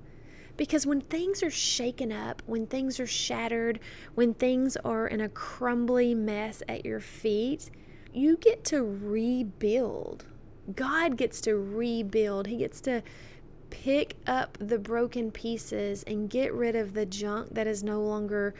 Because 0.57 0.87
when 0.87 1.00
things 1.00 1.43
are 1.43 1.50
shaken 1.50 2.11
up, 2.11 2.43
when 2.47 2.67
things 2.67 2.99
are 2.99 3.07
shattered, 3.07 3.78
when 4.17 4.35
things 4.35 4.76
are 4.78 5.07
in 5.07 5.21
a 5.21 5.28
crumbly 5.28 6.14
mess 6.14 6.62
at 6.69 6.85
your 6.85 7.00
feet, 7.00 7.71
you 8.12 8.37
get 8.37 8.64
to 8.64 8.83
rebuild. 8.83 10.25
God 10.75 11.17
gets 11.17 11.40
to 11.43 11.55
rebuild. 11.55 12.49
He 12.49 12.57
gets 12.57 12.81
to 12.83 13.02
pick 13.70 14.16
up 14.26 14.56
the 14.60 14.78
broken 14.78 15.30
pieces 15.30 16.02
and 16.04 16.30
get 16.30 16.52
rid 16.52 16.76
of 16.76 16.94
the 16.94 17.06
junk 17.06 17.54
that 17.54 17.66
is 17.66 17.82
no 17.82 18.02
longer 18.02 18.54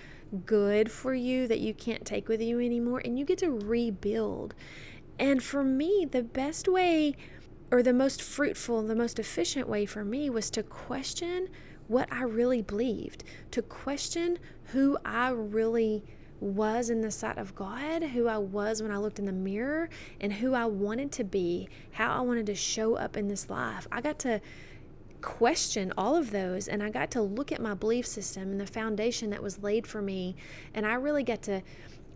good 0.45 0.91
for 0.91 1.15
you, 1.15 1.47
that 1.49 1.61
you 1.61 1.75
can't 1.75 2.05
take 2.05 2.29
with 2.29 2.41
you 2.41 2.61
anymore, 2.61 3.01
and 3.05 3.19
you 3.19 3.25
get 3.25 3.39
to 3.39 3.51
rebuild. 3.51 4.55
And 5.19 5.43
for 5.43 5.65
me, 5.65 6.07
the 6.11 6.23
best 6.23 6.69
way 6.69 7.17
or 7.71 7.83
the 7.83 7.93
most 7.93 8.23
fruitful, 8.23 8.83
the 8.83 8.95
most 8.95 9.19
efficient 9.19 9.69
way 9.69 9.85
for 9.87 10.05
me 10.05 10.31
was 10.31 10.51
to 10.51 10.63
question 10.63 11.49
what 11.87 12.11
I 12.13 12.23
really 12.23 12.63
believed, 12.63 13.25
to 13.51 13.63
question 13.63 14.39
who 14.65 14.99
I 15.05 15.31
really 15.31 16.05
was 16.41 16.89
in 16.89 17.01
the 17.01 17.11
sight 17.11 17.37
of 17.37 17.55
God, 17.55 18.03
who 18.03 18.29
I 18.29 18.39
was 18.39 18.83
when 18.83 18.93
I 18.93 18.99
looked 18.99 19.19
in 19.19 19.25
the 19.25 19.33
mirror, 19.33 19.89
and 20.21 20.33
who 20.33 20.55
I 20.55 20.67
wanted 20.67 21.11
to 21.13 21.25
be, 21.25 21.69
how 21.93 22.13
I 22.13 22.21
wanted 22.21 22.47
to 22.47 22.55
show 22.55 22.95
up 22.95 23.17
in 23.17 23.29
this 23.29 23.51
life. 23.51 23.89
I 23.91 24.01
got 24.01 24.19
to 24.21 24.41
question 25.21 25.93
all 25.97 26.17
of 26.17 26.31
those 26.31 26.69
and 26.69 26.83
I 26.83 26.91
got 26.91 27.11
to 27.13 27.23
look 27.23 27.53
at 27.53 27.61
my 27.61 27.75
belief 27.75 28.07
system 28.07 28.51
and 28.51 28.61
the 28.61 28.67
foundation 28.67 29.31
that 29.31 29.43
was 29.43 29.63
laid 29.63 29.87
for 29.87 30.03
me, 30.03 30.37
and 30.75 30.87
I 30.87 30.95
really 30.95 31.23
got 31.23 31.43
to 31.43 31.63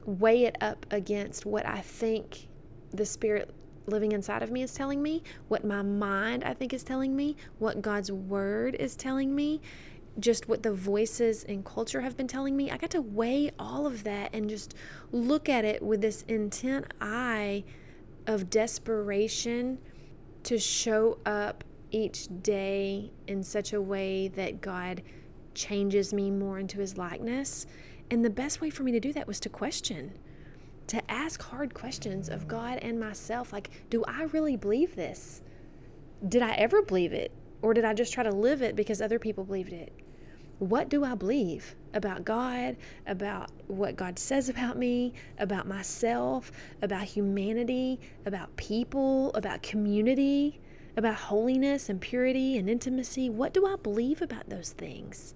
weigh 0.05 0.45
it 0.45 0.57
up 0.61 0.87
against 0.91 1.47
what 1.47 1.67
I 1.67 1.81
think 1.81 2.49
the 2.93 3.07
Spirit 3.07 3.55
living 3.87 4.13
inside 4.13 4.43
of 4.43 4.51
me 4.51 4.63
is 4.63 4.75
telling 4.75 5.03
me, 5.03 5.23
what 5.49 5.65
my 5.65 5.83
mind 5.83 6.45
I 6.45 6.55
think 6.55 6.73
is 6.73 6.85
telling 6.85 7.17
me, 7.17 7.37
what 7.59 7.83
God's 7.83 8.13
word 8.13 8.77
is 8.77 8.97
telling 8.97 9.35
me, 9.35 9.61
just 10.19 10.49
what 10.49 10.63
the 10.63 10.73
voices 10.73 11.45
in 11.45 11.63
culture 11.63 12.01
have 12.01 12.17
been 12.17 12.29
telling 12.29 12.57
me. 12.57 12.71
I 12.71 12.77
got 12.77 12.91
to 12.91 13.01
weigh 13.01 13.51
all 13.59 13.87
of 13.87 14.05
that 14.05 14.31
and 14.35 14.49
just 14.49 14.75
look 15.11 15.49
at 15.49 15.65
it 15.65 15.83
with 15.83 16.01
this 16.01 16.23
intent 16.29 16.93
eye 17.01 17.65
of 18.27 18.51
desperation 18.51 19.79
to 20.45 20.59
show 20.59 21.19
up 21.25 21.65
each 21.93 22.29
day 22.43 23.13
in 23.29 23.43
such 23.43 23.73
a 23.73 23.81
way 23.81 24.29
that 24.29 24.61
God 24.61 25.03
changes 25.55 26.13
me 26.13 26.31
more 26.31 26.59
into 26.59 26.79
his 26.79 26.97
likeness. 26.99 27.67
And 28.11 28.25
the 28.25 28.31
best 28.31 28.61
way 28.61 28.71
for 28.71 28.83
me 28.83 28.93
to 28.93 29.01
do 29.01 29.13
that 29.13 29.27
was 29.27 29.39
to 29.41 29.49
question 29.49 30.13
to 30.89 31.11
ask 31.11 31.41
hard 31.43 31.73
questions 31.75 32.29
of 32.29 32.49
God 32.49 32.79
and 32.83 32.99
myself 32.99 33.53
like, 33.53 33.71
do 33.89 34.05
I 34.07 34.25
really 34.25 34.57
believe 34.57 34.97
this? 34.97 35.43
Did 36.29 36.43
I 36.43 36.53
ever 36.53 36.83
believe 36.83 37.13
it? 37.13 37.33
Or 37.63 37.73
did 37.73 37.85
I 37.85 37.95
just 37.95 38.13
try 38.13 38.25
to 38.25 38.31
live 38.31 38.63
it 38.63 38.77
because 38.77 39.01
other 39.01 39.19
people 39.19 39.45
believed 39.45 39.73
it? 39.73 39.93
What 40.59 40.89
do 40.89 41.05
I 41.05 41.15
believe 41.15 41.75
about 41.95 42.25
God, 42.25 42.77
about 43.07 43.51
what 43.69 43.97
God 43.97 44.19
says 44.19 44.49
about 44.49 44.77
me, 44.77 45.15
about 45.39 45.67
myself, 45.67 46.53
about 46.83 47.05
humanity, 47.05 47.99
about 48.27 48.55
people, 48.57 49.33
about 49.35 49.63
community, 49.63 50.61
about 50.97 51.15
holiness 51.15 51.89
and 51.89 52.01
purity 52.01 52.57
and 52.59 52.69
intimacy? 52.69 53.31
What 53.31 53.55
do 53.55 53.67
I 53.67 53.77
believe 53.77 54.23
about 54.23 54.49
those 54.49 54.73
things? 54.73 55.35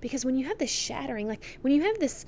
Because 0.00 0.24
when 0.24 0.36
you 0.36 0.46
have 0.46 0.58
this 0.58 0.70
shattering, 0.70 1.28
like 1.28 1.58
when 1.62 1.72
you 1.72 1.82
have 1.82 1.98
this 1.98 2.26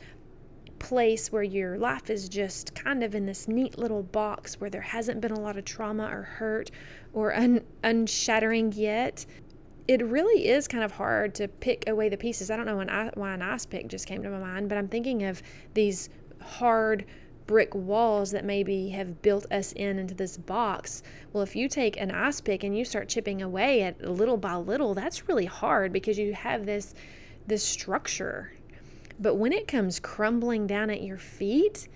place 0.79 1.33
where 1.33 1.43
your 1.43 1.79
life 1.79 2.11
is 2.11 2.29
just 2.29 2.75
kind 2.75 3.03
of 3.03 3.15
in 3.15 3.27
this 3.27 3.49
neat 3.49 3.79
little 3.79 4.03
box 4.03 4.61
where 4.61 4.71
there 4.71 4.81
hasn't 4.81 5.21
been 5.21 5.33
a 5.33 5.41
lot 5.41 5.57
of 5.57 5.65
trauma 5.65 6.05
or 6.05 6.23
hurt 6.23 6.71
or 7.13 7.35
un- 7.35 7.65
unshattering 7.83 8.73
yet, 8.73 9.25
it 9.89 10.05
really 10.05 10.49
is 10.49 10.69
kind 10.69 10.85
of 10.85 10.93
hard 10.93 11.35
to 11.35 11.49
pick 11.49 11.89
away 11.89 12.09
the 12.09 12.17
pieces. 12.17 12.51
I 12.51 12.57
don't 12.57 12.67
know 12.67 12.77
when 12.77 12.91
I, 12.91 13.11
why 13.15 13.35
an 13.35 13.43
ice 13.43 13.67
pick 13.67 13.89
just 13.89 14.07
came 14.07 14.23
to 14.23 14.31
my 14.31 14.39
mind, 14.39 14.69
but 14.69 14.79
I'm 14.79 14.89
thinking 14.89 15.25
of 15.25 15.43
these 15.75 16.09
hard 16.41 17.07
brick 17.47 17.75
walls 17.75 18.31
that 18.31 18.45
maybe 18.45 18.89
have 18.91 19.23
built 19.23 19.51
us 19.53 19.73
in 19.73 19.99
into 19.99 20.15
this 20.15 20.37
box. 20.37 21.03
Well, 21.33 21.43
if 21.43 21.55
you 21.55 21.69
take 21.69 21.99
an 21.99 22.11
ice 22.11 22.41
pick 22.41 22.65
and 22.65 22.77
you 22.77 22.85
start 22.85 23.09
chipping 23.09 23.43
away 23.43 23.83
at 23.83 24.01
little 24.01 24.37
by 24.37 24.57
little, 24.57 24.95
that's 24.95 25.29
really 25.29 25.47
hard 25.47 25.93
because 25.93 26.19
you 26.19 26.33
have 26.35 26.67
this 26.67 26.95
this 27.47 27.63
structure 27.63 28.53
but 29.19 29.37
when 29.37 29.53
it 29.53 29.69
comes 29.69 30.01
crumbling 30.01 30.67
down 30.67 30.91
at 30.91 31.03
your 31.03 31.19
feet, 31.19 31.89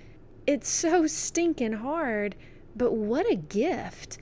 it's 0.47 0.69
so 0.69 1.07
stinking 1.07 1.75
hard. 1.75 2.37
But 2.77 2.93
what 2.93 3.31
a 3.31 3.35
gift! 3.35 4.19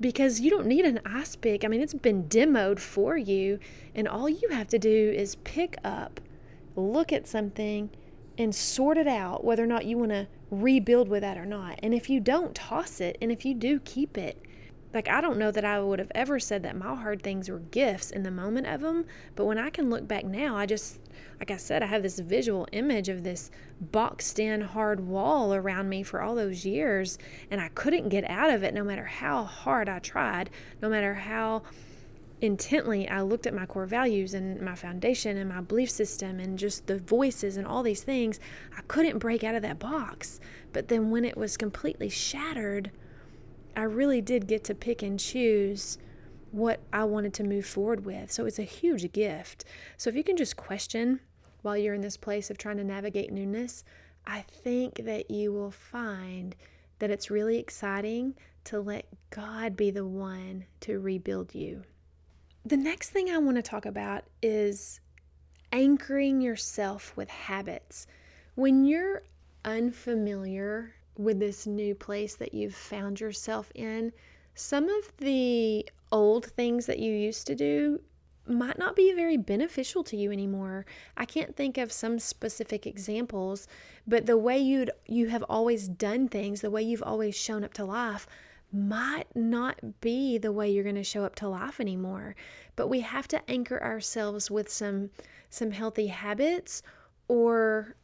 Because 0.00 0.40
you 0.40 0.50
don't 0.50 0.66
need 0.66 0.84
an 0.84 1.00
ice 1.04 1.36
pick. 1.36 1.64
I 1.64 1.68
mean, 1.68 1.80
it's 1.80 1.94
been 1.94 2.24
demoed 2.24 2.80
for 2.80 3.16
you, 3.16 3.60
and 3.94 4.08
all 4.08 4.28
you 4.28 4.48
have 4.50 4.66
to 4.68 4.78
do 4.78 5.12
is 5.16 5.36
pick 5.36 5.76
up, 5.84 6.20
look 6.74 7.12
at 7.12 7.28
something, 7.28 7.90
and 8.42 8.54
sort 8.54 8.98
it 8.98 9.06
out 9.06 9.44
whether 9.44 9.62
or 9.62 9.68
not 9.68 9.86
you 9.86 9.96
want 9.96 10.10
to 10.10 10.26
rebuild 10.50 11.08
with 11.08 11.22
that 11.22 11.38
or 11.38 11.46
not. 11.46 11.78
And 11.82 11.94
if 11.94 12.10
you 12.10 12.20
don't, 12.20 12.54
toss 12.54 13.00
it. 13.00 13.16
And 13.22 13.32
if 13.32 13.44
you 13.44 13.54
do, 13.54 13.80
keep 13.80 14.18
it. 14.18 14.42
Like, 14.92 15.08
I 15.08 15.22
don't 15.22 15.38
know 15.38 15.50
that 15.50 15.64
I 15.64 15.80
would 15.80 15.98
have 15.98 16.12
ever 16.14 16.38
said 16.38 16.62
that 16.64 16.76
my 16.76 16.94
hard 16.94 17.22
things 17.22 17.48
were 17.48 17.60
gifts 17.60 18.10
in 18.10 18.24
the 18.24 18.30
moment 18.30 18.66
of 18.66 18.82
them, 18.82 19.06
but 19.34 19.46
when 19.46 19.56
I 19.56 19.70
can 19.70 19.88
look 19.88 20.06
back 20.06 20.24
now, 20.24 20.54
I 20.54 20.66
just, 20.66 21.00
like 21.40 21.50
I 21.50 21.56
said, 21.56 21.82
I 21.82 21.86
have 21.86 22.02
this 22.02 22.18
visual 22.18 22.68
image 22.72 23.08
of 23.08 23.24
this 23.24 23.50
boxed 23.80 24.38
in 24.38 24.60
hard 24.60 25.00
wall 25.00 25.54
around 25.54 25.88
me 25.88 26.02
for 26.02 26.20
all 26.20 26.34
those 26.34 26.66
years, 26.66 27.16
and 27.50 27.58
I 27.58 27.68
couldn't 27.68 28.10
get 28.10 28.28
out 28.28 28.50
of 28.50 28.62
it 28.62 28.74
no 28.74 28.84
matter 28.84 29.06
how 29.06 29.44
hard 29.44 29.88
I 29.88 29.98
tried, 29.98 30.50
no 30.82 30.90
matter 30.90 31.14
how 31.14 31.62
intently 32.42 33.08
I 33.08 33.22
looked 33.22 33.46
at 33.46 33.54
my 33.54 33.66
core 33.66 33.86
values 33.86 34.34
and 34.34 34.60
my 34.60 34.74
foundation 34.74 35.36
and 35.38 35.48
my 35.48 35.60
belief 35.60 35.88
system 35.88 36.40
and 36.40 36.58
just 36.58 36.88
the 36.88 36.98
voices 36.98 37.56
and 37.56 37.66
all 37.66 37.84
these 37.84 38.02
things. 38.02 38.40
I 38.76 38.82
couldn't 38.88 39.18
break 39.18 39.44
out 39.44 39.54
of 39.54 39.62
that 39.62 39.78
box. 39.78 40.40
But 40.72 40.88
then 40.88 41.10
when 41.10 41.24
it 41.24 41.36
was 41.36 41.56
completely 41.56 42.08
shattered, 42.08 42.90
I 43.76 43.84
really 43.84 44.20
did 44.20 44.48
get 44.48 44.64
to 44.64 44.74
pick 44.74 45.02
and 45.02 45.18
choose 45.18 45.98
what 46.50 46.80
I 46.92 47.04
wanted 47.04 47.32
to 47.34 47.44
move 47.44 47.64
forward 47.64 48.04
with. 48.04 48.32
So 48.32 48.44
it's 48.44 48.58
a 48.58 48.64
huge 48.64 49.12
gift. 49.12 49.64
So 49.96 50.10
if 50.10 50.16
you 50.16 50.24
can 50.24 50.36
just 50.36 50.56
question 50.56 51.20
while 51.62 51.76
you're 51.76 51.94
in 51.94 52.00
this 52.00 52.16
place 52.16 52.50
of 52.50 52.58
trying 52.58 52.76
to 52.78 52.84
navigate 52.84 53.32
newness, 53.32 53.84
I 54.26 54.40
think 54.40 55.04
that 55.04 55.30
you 55.30 55.52
will 55.52 55.70
find 55.70 56.56
that 56.98 57.10
it's 57.10 57.30
really 57.30 57.58
exciting 57.58 58.34
to 58.64 58.80
let 58.80 59.06
God 59.30 59.76
be 59.76 59.92
the 59.92 60.06
one 60.06 60.66
to 60.80 60.98
rebuild 60.98 61.54
you. 61.54 61.84
The 62.64 62.76
next 62.76 63.10
thing 63.10 63.28
I 63.28 63.38
want 63.38 63.56
to 63.56 63.62
talk 63.62 63.86
about 63.86 64.24
is 64.40 65.00
anchoring 65.72 66.40
yourself 66.40 67.12
with 67.16 67.28
habits. 67.28 68.06
When 68.54 68.84
you're 68.84 69.22
unfamiliar 69.64 70.94
with 71.16 71.40
this 71.40 71.66
new 71.66 71.96
place 71.96 72.36
that 72.36 72.54
you've 72.54 72.74
found 72.74 73.18
yourself 73.18 73.72
in, 73.74 74.12
some 74.54 74.88
of 74.88 75.12
the 75.18 75.88
old 76.12 76.46
things 76.46 76.86
that 76.86 77.00
you 77.00 77.12
used 77.12 77.48
to 77.48 77.56
do 77.56 78.00
might 78.46 78.78
not 78.78 78.94
be 78.94 79.12
very 79.12 79.36
beneficial 79.36 80.04
to 80.04 80.16
you 80.16 80.30
anymore. 80.30 80.86
I 81.16 81.24
can't 81.24 81.56
think 81.56 81.78
of 81.78 81.90
some 81.90 82.20
specific 82.20 82.86
examples, 82.86 83.66
but 84.06 84.26
the 84.26 84.38
way 84.38 84.58
you'd 84.58 84.90
you 85.06 85.28
have 85.28 85.44
always 85.48 85.88
done 85.88 86.28
things, 86.28 86.60
the 86.60 86.70
way 86.70 86.82
you've 86.82 87.02
always 87.02 87.34
shown 87.34 87.64
up 87.64 87.74
to 87.74 87.84
life 87.84 88.26
might 88.72 89.26
not 89.34 90.00
be 90.00 90.38
the 90.38 90.52
way 90.52 90.70
you're 90.70 90.84
going 90.84 90.94
to 90.96 91.04
show 91.04 91.24
up 91.24 91.34
to 91.36 91.48
life 91.48 91.80
anymore. 91.80 92.34
But 92.76 92.88
we 92.88 93.00
have 93.00 93.28
to 93.28 93.50
anchor 93.50 93.82
ourselves 93.82 94.50
with 94.50 94.70
some 94.70 95.10
some 95.50 95.72
healthy 95.72 96.06
habits 96.06 96.82
or 97.28 97.94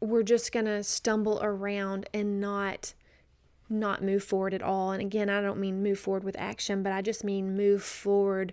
we're 0.00 0.22
just 0.22 0.52
going 0.52 0.66
to 0.66 0.84
stumble 0.84 1.40
around 1.42 2.08
and 2.14 2.40
not 2.40 2.94
not 3.68 4.02
move 4.02 4.22
forward 4.22 4.54
at 4.54 4.62
all. 4.62 4.92
And 4.92 5.00
again, 5.00 5.28
I 5.28 5.40
don't 5.40 5.58
mean 5.58 5.82
move 5.82 5.98
forward 5.98 6.22
with 6.22 6.36
action, 6.38 6.82
but 6.82 6.92
I 6.92 7.02
just 7.02 7.24
mean 7.24 7.56
move 7.56 7.82
forward 7.82 8.52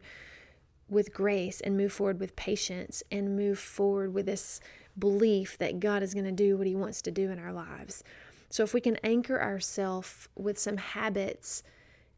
with 0.90 1.14
grace 1.14 1.62
and 1.62 1.78
move 1.78 1.92
forward 1.92 2.20
with 2.20 2.36
patience 2.36 3.04
and 3.12 3.36
move 3.36 3.60
forward 3.60 4.14
with 4.14 4.26
this 4.26 4.60
belief 4.98 5.58
that 5.58 5.80
God 5.80 6.04
is 6.04 6.14
going 6.14 6.26
to 6.26 6.32
do 6.32 6.58
what 6.58 6.68
he 6.68 6.76
wants 6.76 7.02
to 7.04 7.12
do 7.12 7.30
in 7.30 7.40
our 7.40 7.54
lives. 7.54 8.04
So 8.52 8.64
if 8.64 8.74
we 8.74 8.82
can 8.82 8.98
anchor 8.98 9.42
ourselves 9.42 10.28
with 10.36 10.60
some 10.60 10.78
habits, 10.78 11.64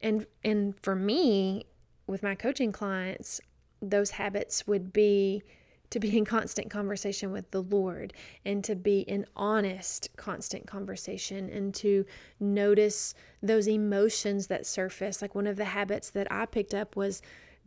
and 0.02 0.26
and 0.44 0.78
for 0.82 0.96
me, 0.96 1.68
with 2.08 2.24
my 2.24 2.36
coaching 2.36 2.72
clients, 2.72 3.40
those 3.82 4.12
habits 4.12 4.68
would 4.68 4.92
be 4.92 5.44
to 5.92 6.00
be 6.00 6.18
in 6.18 6.26
constant 6.26 6.72
conversation 6.72 7.32
with 7.32 7.52
the 7.52 7.62
Lord 7.62 8.14
and 8.44 8.64
to 8.64 8.76
be 8.76 9.02
in 9.02 9.28
honest, 9.36 10.10
constant 10.18 10.66
conversation 10.66 11.50
and 11.50 11.72
to 11.76 12.04
notice 12.40 13.14
those 13.44 13.68
emotions 13.68 14.48
that 14.48 14.66
surface. 14.66 15.22
Like 15.22 15.36
one 15.36 15.46
of 15.46 15.56
the 15.56 15.66
habits 15.66 16.10
that 16.10 16.32
I 16.32 16.48
picked 16.48 16.74
up 16.74 16.96
was 16.96 17.22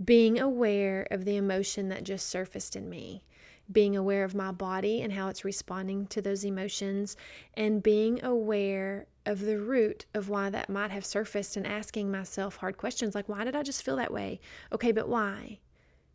being 0.04 0.40
aware 0.40 1.06
of 1.12 1.25
the 1.25 1.37
emotion 1.37 1.88
that 1.90 2.02
just 2.02 2.28
surfaced 2.28 2.75
in 2.75 2.90
me 2.90 3.23
being 3.70 3.96
aware 3.96 4.25
of 4.25 4.35
my 4.35 4.52
body 4.52 5.02
and 5.02 5.12
how 5.12 5.28
it's 5.28 5.44
responding 5.44 6.06
to 6.06 6.23
those 6.23 6.44
emotions, 6.44 7.16
and 7.54 7.82
being 7.82 8.25
aware 8.25 9.06
of 9.25 9.40
the 9.40 9.58
root 9.58 10.06
of 10.14 10.28
why 10.28 10.49
that 10.50 10.70
might 10.70 10.90
have 10.90 11.04
surfaced 11.04 11.56
and 11.56 11.66
asking 11.66 12.11
myself 12.11 12.56
hard 12.56 12.76
questions 12.76 13.14
like, 13.14 13.28
why 13.28 13.42
did 13.44 13.56
I 13.56 13.62
just 13.62 13.82
feel 13.82 13.96
that 13.96 14.12
way? 14.12 14.40
Okay, 14.73 14.92
but 14.92 15.08
why? 15.08 15.58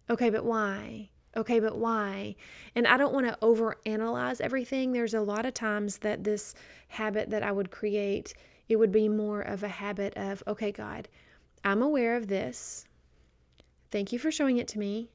Okay, 0.10 0.30
but 0.30 0.46
why? 0.46 1.10
Okay, 1.36 1.60
but 1.60 1.78
why? 1.78 2.36
And 2.76 2.88
I 2.88 2.98
don't 2.98 3.14
want 3.14 3.28
to 3.28 3.38
overanalyze 3.42 4.42
everything. 4.42 4.92
There's 4.92 5.14
a 5.14 5.22
lot 5.22 5.46
of 5.46 5.54
times 5.54 5.98
that 6.00 6.24
this 6.24 6.56
habit 6.90 7.30
that 7.30 7.44
I 7.44 7.52
would 7.52 7.72
create, 7.72 8.34
it 8.68 8.78
would 8.78 8.92
be 8.92 9.08
more 9.08 9.42
of 9.42 9.64
a 9.64 9.70
habit 9.70 10.16
of, 10.18 10.44
okay, 10.48 10.72
God, 10.72 11.08
I'm 11.64 11.82
aware 11.82 12.16
of 12.16 12.28
this. 12.28 12.86
Thank 13.92 14.12
you 14.12 14.20
for 14.20 14.32
showing 14.32 14.58
it 14.58 14.68
to 14.70 14.80
me 14.80 15.10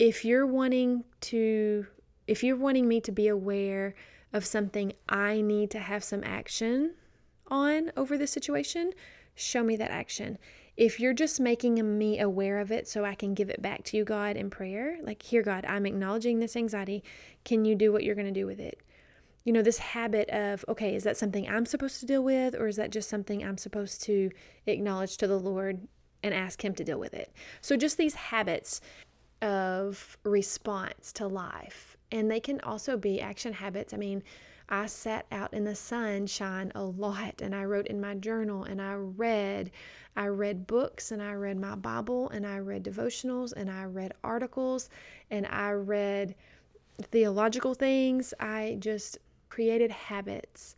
if 0.00 0.24
you're 0.24 0.46
wanting 0.46 1.04
to 1.20 1.86
if 2.26 2.42
you're 2.42 2.56
wanting 2.56 2.88
me 2.88 3.00
to 3.02 3.12
be 3.12 3.28
aware 3.28 3.94
of 4.32 4.46
something 4.46 4.92
I 5.08 5.42
need 5.42 5.70
to 5.72 5.78
have 5.78 6.02
some 6.02 6.24
action 6.24 6.94
on 7.48 7.92
over 7.96 8.16
the 8.16 8.26
situation, 8.26 8.92
show 9.34 9.62
me 9.62 9.76
that 9.76 9.90
action. 9.90 10.38
If 10.76 11.00
you're 11.00 11.12
just 11.12 11.38
making 11.38 11.98
me 11.98 12.18
aware 12.18 12.60
of 12.60 12.72
it 12.72 12.88
so 12.88 13.04
I 13.04 13.14
can 13.14 13.34
give 13.34 13.50
it 13.50 13.60
back 13.60 13.84
to 13.86 13.96
you, 13.96 14.04
God, 14.04 14.36
in 14.36 14.48
prayer, 14.48 14.96
like, 15.02 15.22
here, 15.22 15.42
God, 15.42 15.66
I'm 15.66 15.84
acknowledging 15.84 16.38
this 16.38 16.56
anxiety. 16.56 17.02
Can 17.44 17.64
you 17.64 17.74
do 17.74 17.92
what 17.92 18.04
you're 18.04 18.14
going 18.14 18.32
to 18.32 18.40
do 18.40 18.46
with 18.46 18.60
it? 18.60 18.78
You 19.44 19.52
know, 19.52 19.62
this 19.62 19.78
habit 19.78 20.30
of, 20.30 20.64
okay, 20.68 20.94
is 20.94 21.02
that 21.02 21.16
something 21.16 21.48
I'm 21.48 21.66
supposed 21.66 22.00
to 22.00 22.06
deal 22.06 22.22
with, 22.22 22.54
or 22.54 22.68
is 22.68 22.76
that 22.76 22.90
just 22.90 23.10
something 23.10 23.44
I'm 23.44 23.58
supposed 23.58 24.02
to 24.04 24.30
acknowledge 24.66 25.16
to 25.18 25.26
the 25.26 25.38
Lord 25.38 25.88
and 26.22 26.32
ask 26.32 26.64
Him 26.64 26.74
to 26.76 26.84
deal 26.84 27.00
with 27.00 27.12
it? 27.12 27.32
So, 27.60 27.76
just 27.76 27.98
these 27.98 28.14
habits 28.14 28.80
of 29.42 30.18
response 30.24 31.12
to 31.14 31.26
life. 31.26 31.96
And 32.12 32.30
they 32.30 32.40
can 32.40 32.60
also 32.60 32.96
be 32.96 33.20
action 33.20 33.52
habits. 33.52 33.94
I 33.94 33.96
mean, 33.96 34.22
I 34.68 34.86
sat 34.86 35.26
out 35.32 35.52
in 35.52 35.64
the 35.64 35.74
sunshine 35.74 36.70
a 36.74 36.82
lot 36.82 37.40
and 37.42 37.54
I 37.54 37.64
wrote 37.64 37.88
in 37.88 38.00
my 38.00 38.14
journal 38.14 38.64
and 38.64 38.80
I 38.80 38.94
read. 38.94 39.72
I 40.16 40.26
read 40.26 40.66
books 40.66 41.10
and 41.10 41.22
I 41.22 41.32
read 41.32 41.58
my 41.58 41.74
Bible 41.74 42.30
and 42.30 42.46
I 42.46 42.58
read 42.58 42.84
devotionals 42.84 43.52
and 43.52 43.70
I 43.70 43.84
read 43.84 44.12
articles 44.22 44.90
and 45.30 45.46
I 45.46 45.72
read 45.72 46.34
theological 47.02 47.74
things. 47.74 48.32
I 48.38 48.76
just 48.78 49.18
created 49.48 49.90
habits 49.90 50.76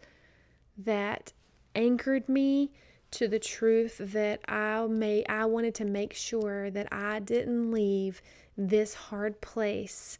that 0.79 1.33
anchored 1.75 2.29
me 2.29 2.71
to 3.11 3.29
the 3.29 3.39
truth 3.39 3.99
that 4.01 4.41
I 4.49 4.87
may 4.87 5.25
I 5.27 5.45
wanted 5.45 5.75
to 5.77 5.85
make 5.85 6.15
sure 6.15 6.71
that 6.71 6.91
I 6.93 7.21
didn't 7.21 7.71
leave 7.71 8.23
this 8.57 8.95
hard 8.95 9.41
place 9.41 10.19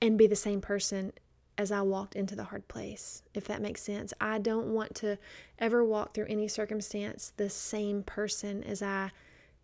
and 0.00 0.18
be 0.18 0.26
the 0.26 0.36
same 0.36 0.60
person 0.60 1.12
as 1.56 1.72
I 1.72 1.80
walked 1.82 2.14
into 2.14 2.36
the 2.36 2.44
hard 2.44 2.68
place, 2.68 3.22
if 3.34 3.44
that 3.48 3.60
makes 3.60 3.82
sense. 3.82 4.12
I 4.20 4.38
don't 4.38 4.68
want 4.68 4.94
to 4.96 5.18
ever 5.58 5.84
walk 5.84 6.14
through 6.14 6.26
any 6.28 6.46
circumstance 6.46 7.32
the 7.36 7.50
same 7.50 8.04
person 8.04 8.62
as 8.62 8.80
I 8.80 9.10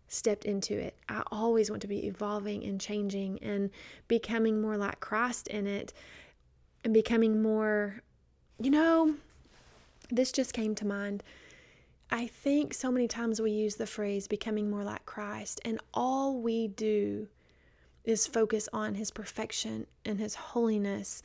stepped 0.07 0.45
into 0.45 0.77
it. 0.77 0.95
I 1.07 1.23
always 1.31 1.69
want 1.69 1.81
to 1.83 1.87
be 1.87 2.05
evolving 2.05 2.63
and 2.65 2.79
changing 2.79 3.39
and 3.41 3.69
becoming 4.07 4.61
more 4.61 4.77
like 4.77 4.99
Christ 4.99 5.47
in 5.47 5.67
it 5.67 5.93
and 6.83 6.93
becoming 6.93 7.41
more, 7.41 8.01
you 8.59 8.69
know, 8.69 9.15
this 10.11 10.31
just 10.31 10.53
came 10.53 10.75
to 10.75 10.85
mind. 10.85 11.23
I 12.11 12.27
think 12.27 12.73
so 12.73 12.91
many 12.91 13.07
times 13.07 13.41
we 13.41 13.51
use 13.51 13.75
the 13.75 13.87
phrase 13.87 14.27
becoming 14.27 14.69
more 14.69 14.83
like 14.83 15.05
Christ, 15.05 15.59
and 15.65 15.79
all 15.93 16.39
we 16.39 16.67
do 16.67 17.27
is 18.05 18.27
focus 18.27 18.69
on 18.71 18.95
his 18.95 19.11
perfection 19.11 19.87
and 20.05 20.19
his 20.19 20.35
holiness, 20.35 21.21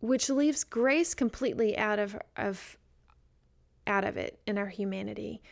which 0.00 0.30
leaves 0.30 0.64
grace 0.64 1.14
completely 1.14 1.76
out 1.76 1.98
of, 1.98 2.18
of 2.36 2.76
out 3.86 4.04
of 4.04 4.16
it 4.16 4.38
in 4.46 4.58
our 4.58 4.68
humanity. 4.68 5.42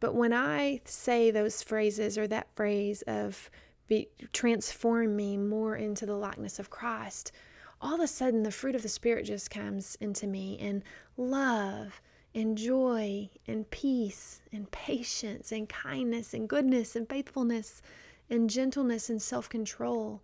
But 0.00 0.14
when 0.14 0.32
I 0.32 0.80
say 0.84 1.30
those 1.30 1.62
phrases 1.62 2.18
or 2.18 2.26
that 2.28 2.48
phrase 2.54 3.02
of 3.02 3.50
be, 3.86 4.08
transform 4.32 5.16
me 5.16 5.36
more 5.36 5.76
into 5.76 6.06
the 6.06 6.16
likeness 6.16 6.58
of 6.58 6.70
Christ, 6.70 7.32
all 7.80 7.94
of 7.94 8.00
a 8.00 8.06
sudden 8.06 8.42
the 8.42 8.50
fruit 8.50 8.74
of 8.74 8.82
the 8.82 8.88
Spirit 8.88 9.26
just 9.26 9.50
comes 9.50 9.96
into 10.00 10.26
me 10.26 10.58
and 10.60 10.82
love 11.16 12.00
and 12.34 12.58
joy 12.58 13.30
and 13.46 13.70
peace 13.70 14.40
and 14.52 14.70
patience 14.70 15.52
and 15.52 15.68
kindness 15.68 16.34
and 16.34 16.48
goodness 16.48 16.96
and 16.96 17.08
faithfulness 17.08 17.80
and 18.30 18.50
gentleness 18.50 19.10
and 19.10 19.20
self 19.20 19.48
control. 19.48 20.22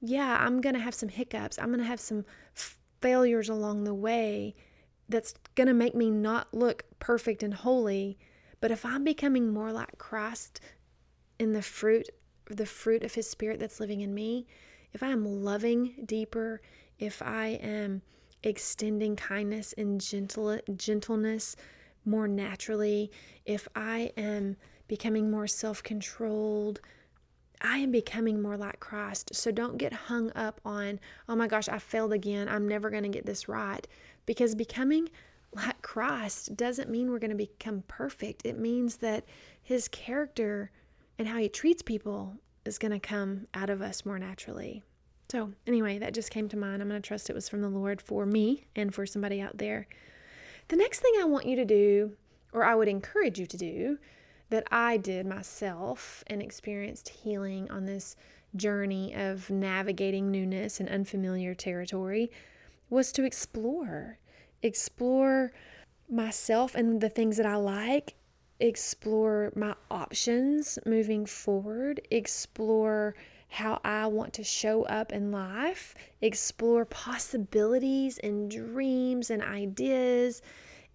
Yeah, 0.00 0.36
I'm 0.40 0.60
going 0.60 0.74
to 0.74 0.80
have 0.80 0.94
some 0.94 1.08
hiccups. 1.08 1.58
I'm 1.58 1.68
going 1.68 1.78
to 1.78 1.84
have 1.84 2.00
some 2.00 2.24
failures 3.00 3.48
along 3.48 3.84
the 3.84 3.94
way 3.94 4.54
that's 5.08 5.34
going 5.54 5.68
to 5.68 5.74
make 5.74 5.94
me 5.94 6.10
not 6.10 6.52
look 6.52 6.84
perfect 6.98 7.42
and 7.42 7.54
holy. 7.54 8.18
But 8.60 8.70
if 8.70 8.84
I'm 8.84 9.04
becoming 9.04 9.52
more 9.52 9.72
like 9.72 9.98
Christ 9.98 10.60
in 11.38 11.52
the 11.52 11.62
fruit, 11.62 12.08
the 12.50 12.66
fruit 12.66 13.02
of 13.02 13.14
his 13.14 13.28
spirit 13.28 13.60
that's 13.60 13.80
living 13.80 14.00
in 14.00 14.14
me, 14.14 14.46
if 14.92 15.02
I 15.02 15.08
am 15.08 15.24
loving 15.24 15.94
deeper, 16.04 16.60
if 16.98 17.20
I 17.22 17.58
am 17.62 18.02
extending 18.42 19.16
kindness 19.16 19.74
and 19.76 20.00
gentle, 20.00 20.58
gentleness 20.74 21.56
more 22.04 22.28
naturally, 22.28 23.10
if 23.44 23.68
I 23.74 24.12
am 24.16 24.56
becoming 24.88 25.30
more 25.30 25.46
self 25.46 25.82
controlled, 25.82 26.80
I 27.60 27.78
am 27.78 27.90
becoming 27.90 28.42
more 28.42 28.56
like 28.56 28.80
Christ. 28.80 29.34
So 29.34 29.50
don't 29.50 29.78
get 29.78 29.92
hung 29.92 30.30
up 30.34 30.60
on, 30.64 31.00
oh 31.28 31.36
my 31.36 31.46
gosh, 31.46 31.68
I 31.68 31.78
failed 31.78 32.12
again. 32.12 32.48
I'm 32.48 32.68
never 32.68 32.90
going 32.90 33.04
to 33.04 33.08
get 33.08 33.26
this 33.26 33.48
right. 33.48 33.86
Because 34.26 34.54
becoming 34.54 35.08
like 35.52 35.80
Christ 35.82 36.56
doesn't 36.56 36.90
mean 36.90 37.10
we're 37.10 37.18
going 37.18 37.30
to 37.30 37.36
become 37.36 37.82
perfect. 37.88 38.44
It 38.44 38.58
means 38.58 38.96
that 38.96 39.24
his 39.62 39.88
character 39.88 40.70
and 41.18 41.26
how 41.26 41.38
he 41.38 41.48
treats 41.48 41.82
people 41.82 42.36
is 42.64 42.78
going 42.78 42.92
to 42.92 42.98
come 42.98 43.46
out 43.54 43.70
of 43.70 43.80
us 43.80 44.04
more 44.04 44.18
naturally. 44.18 44.82
So, 45.30 45.52
anyway, 45.66 45.98
that 45.98 46.14
just 46.14 46.30
came 46.30 46.48
to 46.50 46.56
mind. 46.56 46.82
I'm 46.82 46.88
going 46.88 47.00
to 47.00 47.06
trust 47.06 47.30
it 47.30 47.34
was 47.34 47.48
from 47.48 47.62
the 47.62 47.68
Lord 47.68 48.00
for 48.00 48.26
me 48.26 48.66
and 48.76 48.94
for 48.94 49.06
somebody 49.06 49.40
out 49.40 49.58
there. 49.58 49.88
The 50.68 50.76
next 50.76 51.00
thing 51.00 51.12
I 51.20 51.24
want 51.24 51.46
you 51.46 51.56
to 51.56 51.64
do, 51.64 52.12
or 52.52 52.64
I 52.64 52.74
would 52.74 52.88
encourage 52.88 53.38
you 53.38 53.46
to 53.46 53.56
do, 53.56 53.98
that 54.50 54.66
I 54.70 54.96
did 54.96 55.26
myself 55.26 56.22
and 56.26 56.40
experienced 56.40 57.08
healing 57.08 57.70
on 57.70 57.86
this 57.86 58.16
journey 58.54 59.14
of 59.14 59.50
navigating 59.50 60.30
newness 60.30 60.80
and 60.80 60.88
unfamiliar 60.88 61.54
territory 61.54 62.30
was 62.88 63.12
to 63.12 63.24
explore. 63.24 64.18
Explore 64.62 65.52
myself 66.08 66.74
and 66.74 67.00
the 67.00 67.08
things 67.08 67.36
that 67.36 67.46
I 67.46 67.56
like, 67.56 68.14
explore 68.60 69.52
my 69.54 69.74
options 69.90 70.78
moving 70.86 71.26
forward, 71.26 72.00
explore 72.10 73.14
how 73.48 73.80
I 73.84 74.06
want 74.06 74.32
to 74.34 74.44
show 74.44 74.84
up 74.84 75.12
in 75.12 75.30
life, 75.30 75.94
explore 76.20 76.84
possibilities 76.84 78.18
and 78.18 78.50
dreams 78.50 79.30
and 79.30 79.42
ideas 79.42 80.42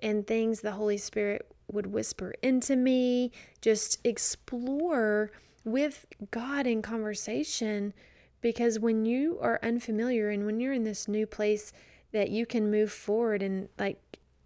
and 0.01 0.25
things 0.25 0.61
the 0.61 0.71
Holy 0.71 0.97
Spirit 0.97 1.45
would 1.73 1.87
whisper 1.87 2.33
into 2.41 2.75
me, 2.75 3.31
just 3.61 3.99
explore 4.05 5.31
with 5.63 6.05
God 6.31 6.67
in 6.67 6.81
conversation. 6.81 7.93
Because 8.41 8.79
when 8.79 9.05
you 9.05 9.37
are 9.41 9.59
unfamiliar 9.61 10.29
and 10.29 10.45
when 10.45 10.59
you're 10.59 10.73
in 10.73 10.83
this 10.83 11.07
new 11.07 11.27
place 11.27 11.71
that 12.11 12.29
you 12.29 12.45
can 12.45 12.71
move 12.71 12.91
forward 12.91 13.43
and 13.43 13.69
like 13.77 13.99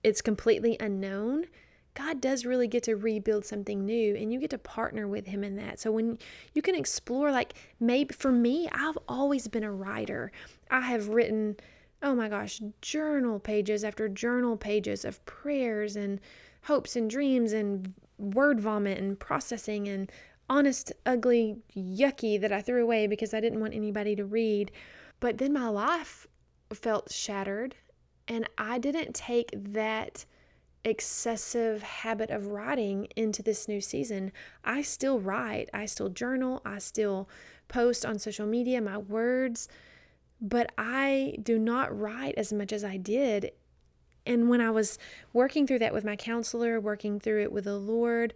it's 0.03 0.21
completely 0.21 0.77
unknown, 0.79 1.45
God 1.95 2.19
does 2.19 2.45
really 2.45 2.67
get 2.67 2.83
to 2.83 2.95
rebuild 2.95 3.45
something 3.45 3.85
new 3.85 4.15
and 4.15 4.31
you 4.31 4.39
get 4.39 4.49
to 4.49 4.57
partner 4.57 5.07
with 5.07 5.25
Him 5.25 5.43
in 5.43 5.55
that. 5.55 5.79
So 5.79 5.91
when 5.91 6.19
you 6.53 6.61
can 6.61 6.75
explore, 6.75 7.31
like 7.31 7.53
maybe 7.79 8.13
for 8.13 8.31
me, 8.31 8.69
I've 8.71 8.97
always 9.07 9.47
been 9.47 9.63
a 9.63 9.71
writer. 9.71 10.31
I 10.69 10.81
have 10.81 11.07
written, 11.07 11.55
oh 12.03 12.13
my 12.13 12.27
gosh, 12.27 12.61
journal 12.81 13.39
pages 13.39 13.85
after 13.85 14.09
journal 14.09 14.57
pages 14.57 15.05
of 15.05 15.25
prayers 15.25 15.95
and 15.95 16.19
hopes 16.65 16.95
and 16.95 17.09
dreams 17.09 17.53
and 17.53 17.93
word 18.17 18.59
vomit 18.59 18.97
and 18.97 19.19
processing 19.19 19.87
and 19.87 20.11
honest, 20.49 20.91
ugly, 21.05 21.57
yucky 21.75 22.39
that 22.39 22.51
I 22.51 22.61
threw 22.61 22.83
away 22.83 23.07
because 23.07 23.33
I 23.33 23.39
didn't 23.39 23.59
want 23.59 23.73
anybody 23.73 24.15
to 24.15 24.25
read. 24.25 24.71
But 25.19 25.37
then 25.37 25.53
my 25.53 25.67
life 25.69 26.27
felt 26.73 27.11
shattered 27.11 27.75
And 28.27 28.49
I 28.57 28.79
didn't 28.79 29.13
take 29.13 29.51
that 29.53 30.25
excessive 30.83 31.81
habit 31.83 32.29
of 32.29 32.47
writing 32.47 33.07
into 33.15 33.43
this 33.43 33.67
new 33.67 33.81
season. 33.81 34.31
I 34.63 34.81
still 34.81 35.19
write, 35.19 35.69
I 35.73 35.85
still 35.85 36.09
journal, 36.09 36.61
I 36.65 36.79
still 36.79 37.29
post 37.67 38.05
on 38.05 38.19
social 38.19 38.47
media 38.47 38.81
my 38.81 38.97
words, 38.97 39.67
but 40.41 40.71
I 40.77 41.37
do 41.41 41.57
not 41.57 41.97
write 41.97 42.35
as 42.37 42.51
much 42.51 42.71
as 42.73 42.83
I 42.83 42.97
did. 42.97 43.51
And 44.25 44.49
when 44.49 44.61
I 44.61 44.71
was 44.71 44.97
working 45.33 45.67
through 45.67 45.79
that 45.79 45.93
with 45.93 46.03
my 46.03 46.15
counselor, 46.15 46.79
working 46.79 47.19
through 47.19 47.43
it 47.43 47.51
with 47.51 47.65
the 47.65 47.77
Lord, 47.77 48.33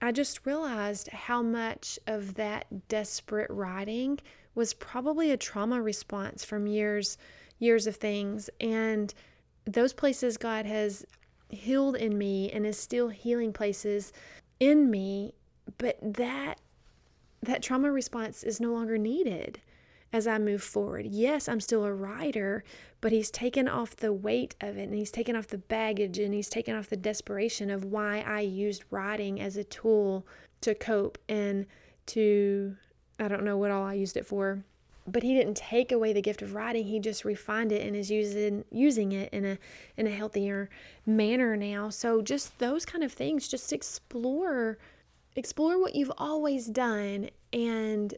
I 0.00 0.10
just 0.12 0.44
realized 0.44 1.08
how 1.08 1.42
much 1.42 1.98
of 2.06 2.34
that 2.34 2.88
desperate 2.88 3.50
writing 3.50 4.18
was 4.54 4.74
probably 4.74 5.30
a 5.30 5.36
trauma 5.36 5.80
response 5.80 6.44
from 6.44 6.66
years 6.66 7.18
years 7.58 7.86
of 7.86 7.96
things. 7.96 8.50
And 8.60 9.14
those 9.64 9.92
places 9.92 10.36
God 10.36 10.66
has 10.66 11.06
healed 11.48 11.96
in 11.96 12.18
me 12.18 12.50
and 12.50 12.66
is 12.66 12.76
still 12.76 13.08
healing 13.08 13.52
places 13.52 14.12
in 14.58 14.90
me, 14.90 15.34
but 15.78 15.96
that 16.02 16.58
that 17.42 17.62
trauma 17.62 17.90
response 17.90 18.42
is 18.42 18.60
no 18.60 18.72
longer 18.72 18.98
needed 18.98 19.60
as 20.12 20.26
I 20.26 20.38
move 20.38 20.62
forward. 20.62 21.06
Yes, 21.06 21.48
I'm 21.48 21.60
still 21.60 21.84
a 21.84 21.92
writer, 21.92 22.64
but 23.00 23.12
he's 23.12 23.30
taken 23.30 23.66
off 23.68 23.96
the 23.96 24.12
weight 24.12 24.54
of 24.60 24.76
it 24.76 24.84
and 24.84 24.94
he's 24.94 25.10
taken 25.10 25.34
off 25.34 25.46
the 25.48 25.58
baggage 25.58 26.18
and 26.18 26.34
he's 26.34 26.48
taken 26.48 26.76
off 26.76 26.90
the 26.90 26.96
desperation 26.96 27.70
of 27.70 27.84
why 27.84 28.20
I 28.26 28.40
used 28.40 28.84
writing 28.90 29.40
as 29.40 29.56
a 29.56 29.64
tool 29.64 30.26
to 30.60 30.74
cope 30.74 31.18
and 31.28 31.66
to 32.06 32.76
I 33.18 33.28
don't 33.28 33.44
know 33.44 33.56
what 33.56 33.70
all 33.70 33.84
I 33.84 33.94
used 33.94 34.16
it 34.16 34.26
for 34.26 34.64
but 35.06 35.22
he 35.22 35.34
didn't 35.34 35.56
take 35.56 35.90
away 35.90 36.12
the 36.12 36.22
gift 36.22 36.42
of 36.42 36.54
writing 36.54 36.86
he 36.86 37.00
just 37.00 37.24
refined 37.24 37.72
it 37.72 37.84
and 37.86 37.96
is 37.96 38.10
using 38.10 38.64
using 38.70 39.12
it 39.12 39.32
in 39.32 39.44
a 39.44 39.58
in 39.96 40.06
a 40.06 40.10
healthier 40.10 40.70
manner 41.04 41.56
now 41.56 41.90
so 41.90 42.22
just 42.22 42.56
those 42.58 42.84
kind 42.84 43.02
of 43.02 43.12
things 43.12 43.48
just 43.48 43.72
explore 43.72 44.78
explore 45.34 45.80
what 45.80 45.94
you've 45.94 46.12
always 46.18 46.66
done 46.66 47.28
and 47.52 48.14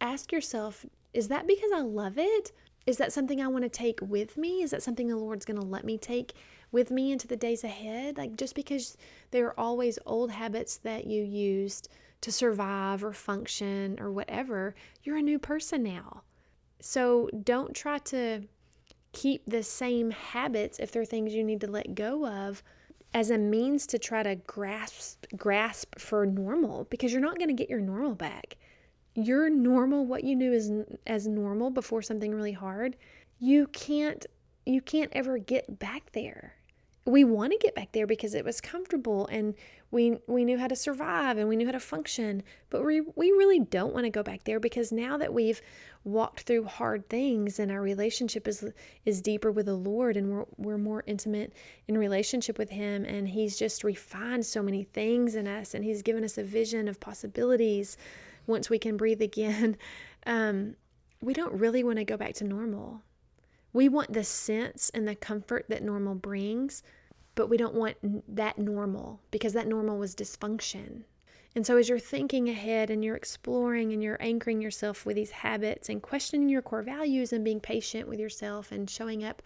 ask 0.00 0.32
yourself 0.32 0.84
is 1.16 1.28
that 1.28 1.46
because 1.46 1.70
I 1.74 1.80
love 1.80 2.18
it 2.18 2.52
is 2.86 2.98
that 2.98 3.12
something 3.12 3.40
I 3.40 3.48
want 3.48 3.64
to 3.64 3.68
take 3.68 3.98
with 4.00 4.36
me 4.36 4.62
is 4.62 4.70
that 4.70 4.82
something 4.82 5.08
the 5.08 5.16
Lord's 5.16 5.44
going 5.44 5.58
to 5.58 5.66
let 5.66 5.84
me 5.84 5.98
take 5.98 6.34
with 6.70 6.90
me 6.90 7.10
into 7.10 7.26
the 7.26 7.36
days 7.36 7.64
ahead 7.64 8.16
like 8.16 8.36
just 8.36 8.54
because 8.54 8.96
there 9.30 9.46
are 9.46 9.58
always 9.58 9.98
old 10.06 10.30
habits 10.30 10.76
that 10.78 11.06
you 11.06 11.22
used 11.24 11.88
to 12.20 12.32
survive 12.32 13.04
or 13.04 13.12
function 13.12 13.98
or 14.00 14.10
whatever, 14.10 14.74
you're 15.02 15.18
a 15.18 15.22
new 15.22 15.38
person 15.38 15.82
now. 15.82 16.22
So 16.80 17.28
don't 17.44 17.74
try 17.74 17.98
to 17.98 18.42
keep 19.12 19.42
the 19.46 19.62
same 19.62 20.10
habits 20.10 20.78
if 20.78 20.92
there 20.92 21.02
are 21.02 21.06
things 21.06 21.34
you 21.34 21.44
need 21.44 21.60
to 21.62 21.70
let 21.70 21.94
go 21.94 22.26
of 22.26 22.62
as 23.14 23.30
a 23.30 23.38
means 23.38 23.86
to 23.86 23.98
try 23.98 24.22
to 24.22 24.34
grasp 24.34 25.24
grasp 25.36 25.98
for 25.98 26.26
normal 26.26 26.84
because 26.90 27.12
you're 27.12 27.22
not 27.22 27.38
going 27.38 27.48
to 27.48 27.54
get 27.54 27.70
your 27.70 27.80
normal 27.80 28.14
back. 28.14 28.56
Your 29.16 29.48
normal 29.48 30.04
what 30.04 30.24
you 30.24 30.36
knew 30.36 30.52
as 30.52 30.70
as 31.06 31.26
normal 31.26 31.70
before 31.70 32.02
something 32.02 32.34
really 32.34 32.52
hard, 32.52 32.96
you 33.38 33.66
can't 33.68 34.26
you 34.66 34.82
can't 34.82 35.10
ever 35.14 35.38
get 35.38 35.78
back 35.78 36.12
there. 36.12 36.54
We 37.06 37.24
want 37.24 37.52
to 37.52 37.58
get 37.58 37.74
back 37.74 37.92
there 37.92 38.06
because 38.06 38.34
it 38.34 38.44
was 38.44 38.60
comfortable 38.60 39.26
and 39.30 39.54
we 39.90 40.18
we 40.26 40.44
knew 40.44 40.58
how 40.58 40.66
to 40.66 40.76
survive 40.76 41.38
and 41.38 41.48
we 41.48 41.56
knew 41.56 41.66
how 41.66 41.72
to 41.72 41.80
function 41.80 42.42
but 42.68 42.84
we 42.84 43.00
we 43.14 43.30
really 43.30 43.60
don't 43.60 43.94
want 43.94 44.04
to 44.04 44.10
go 44.10 44.22
back 44.22 44.42
there 44.44 44.58
because 44.58 44.90
now 44.90 45.16
that 45.16 45.32
we've 45.32 45.62
walked 46.02 46.40
through 46.40 46.64
hard 46.64 47.08
things 47.08 47.58
and 47.58 47.70
our 47.70 47.80
relationship 47.80 48.48
is 48.48 48.64
is 49.04 49.22
deeper 49.22 49.52
with 49.52 49.66
the 49.66 49.74
Lord 49.74 50.16
and 50.16 50.30
we're 50.30 50.44
we're 50.56 50.78
more 50.78 51.04
intimate 51.06 51.52
in 51.86 51.96
relationship 51.96 52.58
with 52.58 52.70
him 52.70 53.04
and 53.04 53.28
he's 53.28 53.56
just 53.56 53.84
refined 53.84 54.44
so 54.44 54.60
many 54.60 54.82
things 54.82 55.36
in 55.36 55.46
us 55.46 55.74
and 55.74 55.84
he's 55.84 56.02
given 56.02 56.24
us 56.24 56.36
a 56.36 56.42
vision 56.42 56.88
of 56.88 56.98
possibilities 56.98 57.96
once 58.46 58.70
we 58.70 58.78
can 58.78 58.96
breathe 58.96 59.22
again 59.22 59.76
um, 60.26 60.76
we 61.20 61.32
don't 61.32 61.52
really 61.54 61.82
want 61.82 61.98
to 61.98 62.04
go 62.04 62.16
back 62.16 62.34
to 62.34 62.44
normal 62.44 63.02
we 63.76 63.90
want 63.90 64.14
the 64.14 64.24
sense 64.24 64.90
and 64.94 65.06
the 65.06 65.14
comfort 65.14 65.66
that 65.68 65.82
normal 65.82 66.14
brings, 66.14 66.82
but 67.34 67.48
we 67.48 67.58
don't 67.58 67.74
want 67.74 67.98
that 68.34 68.56
normal 68.56 69.20
because 69.30 69.52
that 69.52 69.66
normal 69.66 69.98
was 69.98 70.14
dysfunction. 70.14 71.02
And 71.54 71.66
so, 71.66 71.76
as 71.76 71.86
you're 71.86 71.98
thinking 71.98 72.48
ahead 72.48 72.88
and 72.88 73.04
you're 73.04 73.16
exploring 73.16 73.92
and 73.92 74.02
you're 74.02 74.16
anchoring 74.18 74.62
yourself 74.62 75.04
with 75.04 75.16
these 75.16 75.30
habits 75.30 75.90
and 75.90 76.00
questioning 76.00 76.48
your 76.48 76.62
core 76.62 76.80
values 76.80 77.34
and 77.34 77.44
being 77.44 77.60
patient 77.60 78.08
with 78.08 78.18
yourself 78.18 78.72
and 78.72 78.88
showing 78.88 79.22
up 79.22 79.42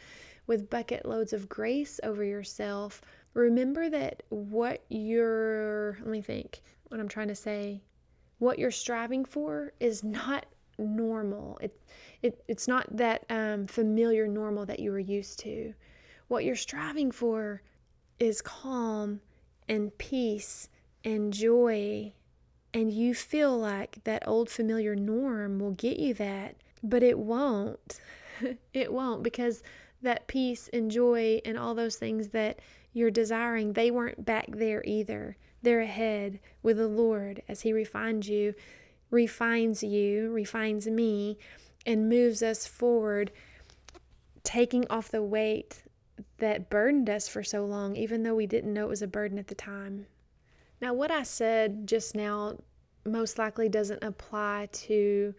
with 0.46 0.70
bucket 0.70 1.04
loads 1.04 1.32
of 1.32 1.48
grace 1.48 1.98
over 2.04 2.22
yourself, 2.22 3.02
remember 3.34 3.90
that 3.90 4.22
what 4.28 4.84
you're, 4.90 5.98
let 6.02 6.10
me 6.10 6.22
think 6.22 6.62
what 6.86 7.00
I'm 7.00 7.08
trying 7.08 7.28
to 7.28 7.34
say, 7.34 7.82
what 8.40 8.58
you're 8.58 8.70
striving 8.70 9.24
for 9.24 9.72
is 9.78 10.02
not 10.02 10.46
normal. 10.78 11.58
It, 11.60 11.78
it, 12.22 12.42
it's 12.48 12.66
not 12.66 12.86
that 12.96 13.24
um, 13.30 13.66
familiar 13.66 14.26
normal 14.26 14.66
that 14.66 14.80
you 14.80 14.90
were 14.90 14.98
used 14.98 15.38
to. 15.40 15.74
What 16.28 16.44
you're 16.44 16.56
striving 16.56 17.12
for 17.12 17.62
is 18.18 18.40
calm 18.40 19.20
and 19.68 19.96
peace 19.98 20.68
and 21.04 21.32
joy. 21.32 22.12
And 22.72 22.90
you 22.90 23.14
feel 23.14 23.56
like 23.58 24.02
that 24.04 24.26
old 24.26 24.48
familiar 24.48 24.96
norm 24.96 25.58
will 25.58 25.72
get 25.72 25.98
you 25.98 26.14
that, 26.14 26.56
but 26.82 27.02
it 27.02 27.18
won't. 27.18 28.00
it 28.72 28.92
won't 28.92 29.22
because 29.22 29.62
that 30.02 30.26
peace 30.28 30.70
and 30.72 30.90
joy 30.90 31.42
and 31.44 31.58
all 31.58 31.74
those 31.74 31.96
things 31.96 32.28
that 32.28 32.60
you're 32.94 33.10
desiring, 33.10 33.74
they 33.74 33.90
weren't 33.90 34.24
back 34.24 34.46
there 34.48 34.82
either. 34.86 35.36
They're 35.62 35.80
ahead 35.80 36.40
with 36.62 36.76
the 36.78 36.88
Lord 36.88 37.42
as 37.48 37.62
He 37.62 37.72
refines 37.72 38.28
you 38.28 38.54
refines 39.10 39.82
you, 39.82 40.30
refines 40.30 40.86
me, 40.86 41.38
and 41.84 42.08
moves 42.08 42.42
us 42.42 42.66
forward, 42.66 43.32
taking 44.42 44.86
off 44.88 45.10
the 45.10 45.22
weight 45.22 45.82
that 46.38 46.70
burdened 46.70 47.10
us 47.10 47.28
for 47.28 47.42
so 47.42 47.64
long, 47.64 47.96
even 47.96 48.22
though 48.22 48.34
we 48.34 48.46
didn't 48.46 48.72
know 48.72 48.86
it 48.86 48.90
was 48.90 49.02
a 49.02 49.06
burden 49.06 49.38
at 49.38 49.48
the 49.48 49.54
time. 49.54 50.06
Now, 50.80 50.94
what 50.94 51.10
I 51.10 51.22
said 51.22 51.86
just 51.86 52.14
now 52.14 52.58
most 53.04 53.38
likely 53.38 53.68
doesn't 53.68 54.04
apply 54.04 54.68
to 54.72 55.34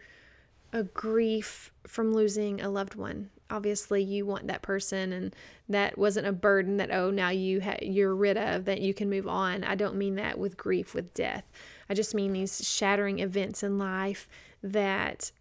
a 0.74 0.84
grief 0.84 1.72
from 1.88 2.14
losing 2.14 2.62
a 2.62 2.70
loved 2.70 2.96
one. 2.96 3.30
Obviously, 3.52 4.02
you 4.02 4.26
want 4.26 4.48
that 4.48 4.62
person, 4.62 5.12
and 5.14 5.36
that 5.70 5.98
wasn't 5.98 6.28
a 6.28 6.32
burden 6.32 6.78
that 6.78 6.92
oh 6.92 7.12
now 7.12 7.30
you 7.30 7.62
ha- 7.62 7.78
you're 7.82 8.16
rid 8.16 8.38
of 8.38 8.66
that 8.66 8.82
you 8.82 8.94
can 8.94 9.10
move 9.10 9.28
on. 9.28 9.64
I 9.64 9.76
don't 9.76 9.96
mean 9.96 10.16
that 10.16 10.40
with 10.40 10.58
grief 10.58 10.94
with 10.94 11.14
death. 11.14 11.44
I 11.90 11.94
just 11.94 12.16
mean 12.16 12.34
these 12.34 12.66
shattering 12.68 13.20
events 13.20 13.64
in 13.64 13.78
life 13.78 14.28
that 14.64 15.32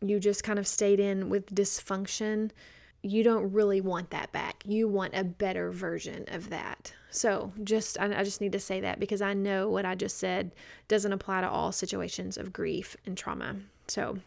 you 0.00 0.18
just 0.18 0.44
kind 0.44 0.58
of 0.58 0.66
stayed 0.66 1.00
in 1.00 1.28
with 1.28 1.54
dysfunction. 1.54 2.50
You 3.02 3.22
don't 3.22 3.52
really 3.52 3.80
want 3.80 4.10
that 4.10 4.32
back. 4.32 4.62
You 4.66 4.88
want 4.88 5.14
a 5.14 5.22
better 5.22 5.70
version 5.70 6.24
of 6.28 6.50
that. 6.50 6.92
So, 7.10 7.52
just 7.62 7.98
I, 8.00 8.20
I 8.20 8.24
just 8.24 8.40
need 8.40 8.52
to 8.52 8.60
say 8.60 8.80
that 8.80 9.00
because 9.00 9.22
I 9.22 9.32
know 9.32 9.68
what 9.70 9.84
I 9.84 9.94
just 9.94 10.18
said 10.18 10.52
doesn't 10.88 11.12
apply 11.12 11.42
to 11.42 11.48
all 11.48 11.72
situations 11.72 12.36
of 12.36 12.52
grief 12.52 12.96
and 13.06 13.16
trauma. 13.16 13.56
So, 13.88 14.18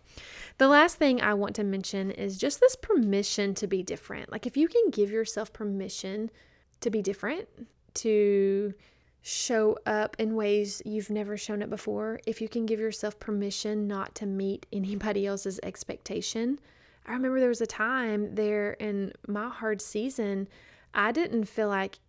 the 0.58 0.68
last 0.68 0.98
thing 0.98 1.22
I 1.22 1.34
want 1.34 1.56
to 1.56 1.64
mention 1.64 2.12
is 2.12 2.38
just 2.38 2.60
this 2.60 2.76
permission 2.76 3.54
to 3.56 3.68
be 3.68 3.82
different. 3.82 4.32
Like, 4.32 4.46
if 4.46 4.58
you 4.58 4.68
can 4.68 4.90
give 4.90 5.10
yourself 5.10 5.54
permission 5.54 6.30
to 6.82 6.90
be 6.90 7.02
different, 7.02 7.48
to 7.96 8.74
show 9.22 9.78
up 9.86 10.16
in 10.20 10.36
ways 10.36 10.82
you've 10.86 11.10
never 11.10 11.38
shown 11.38 11.62
up 11.62 11.70
before, 11.70 12.20
if 12.26 12.42
you 12.42 12.50
can 12.50 12.66
give 12.66 12.80
yourself 12.80 13.20
permission 13.20 13.88
not 13.88 14.16
to 14.16 14.26
meet 14.26 14.66
anybody 14.74 15.26
else's 15.26 15.60
expectation. 15.64 16.60
I 17.06 17.14
remember 17.14 17.40
there 17.40 17.50
was 17.50 17.62
a 17.62 17.68
time 17.68 18.36
there 18.36 18.74
in 18.74 19.14
my 19.28 19.50
hard 19.50 19.82
season, 19.82 20.48
I 20.94 21.12
didn't 21.12 21.46
feel 21.46 21.68
like 21.68 22.00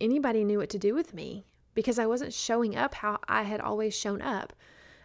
anybody 0.00 0.44
knew 0.44 0.58
what 0.58 0.70
to 0.70 0.78
do 0.78 0.94
with 0.94 1.14
me 1.14 1.44
because 1.74 1.98
I 1.98 2.06
wasn't 2.06 2.32
showing 2.32 2.76
up 2.76 2.94
how 2.94 3.18
I 3.28 3.42
had 3.42 3.60
always 3.60 3.94
shown 3.94 4.22
up. 4.22 4.52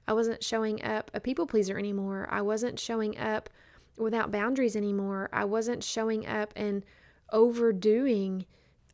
I 0.07 0.13
wasn't 0.13 0.43
showing 0.43 0.83
up 0.83 1.11
a 1.13 1.19
people 1.19 1.47
pleaser 1.47 1.77
anymore. 1.77 2.27
I 2.31 2.41
wasn't 2.41 2.79
showing 2.79 3.17
up 3.17 3.49
without 3.97 4.31
boundaries 4.31 4.75
anymore. 4.75 5.29
I 5.33 5.45
wasn't 5.45 5.83
showing 5.83 6.27
up 6.27 6.53
and 6.55 6.83
overdoing 7.31 8.45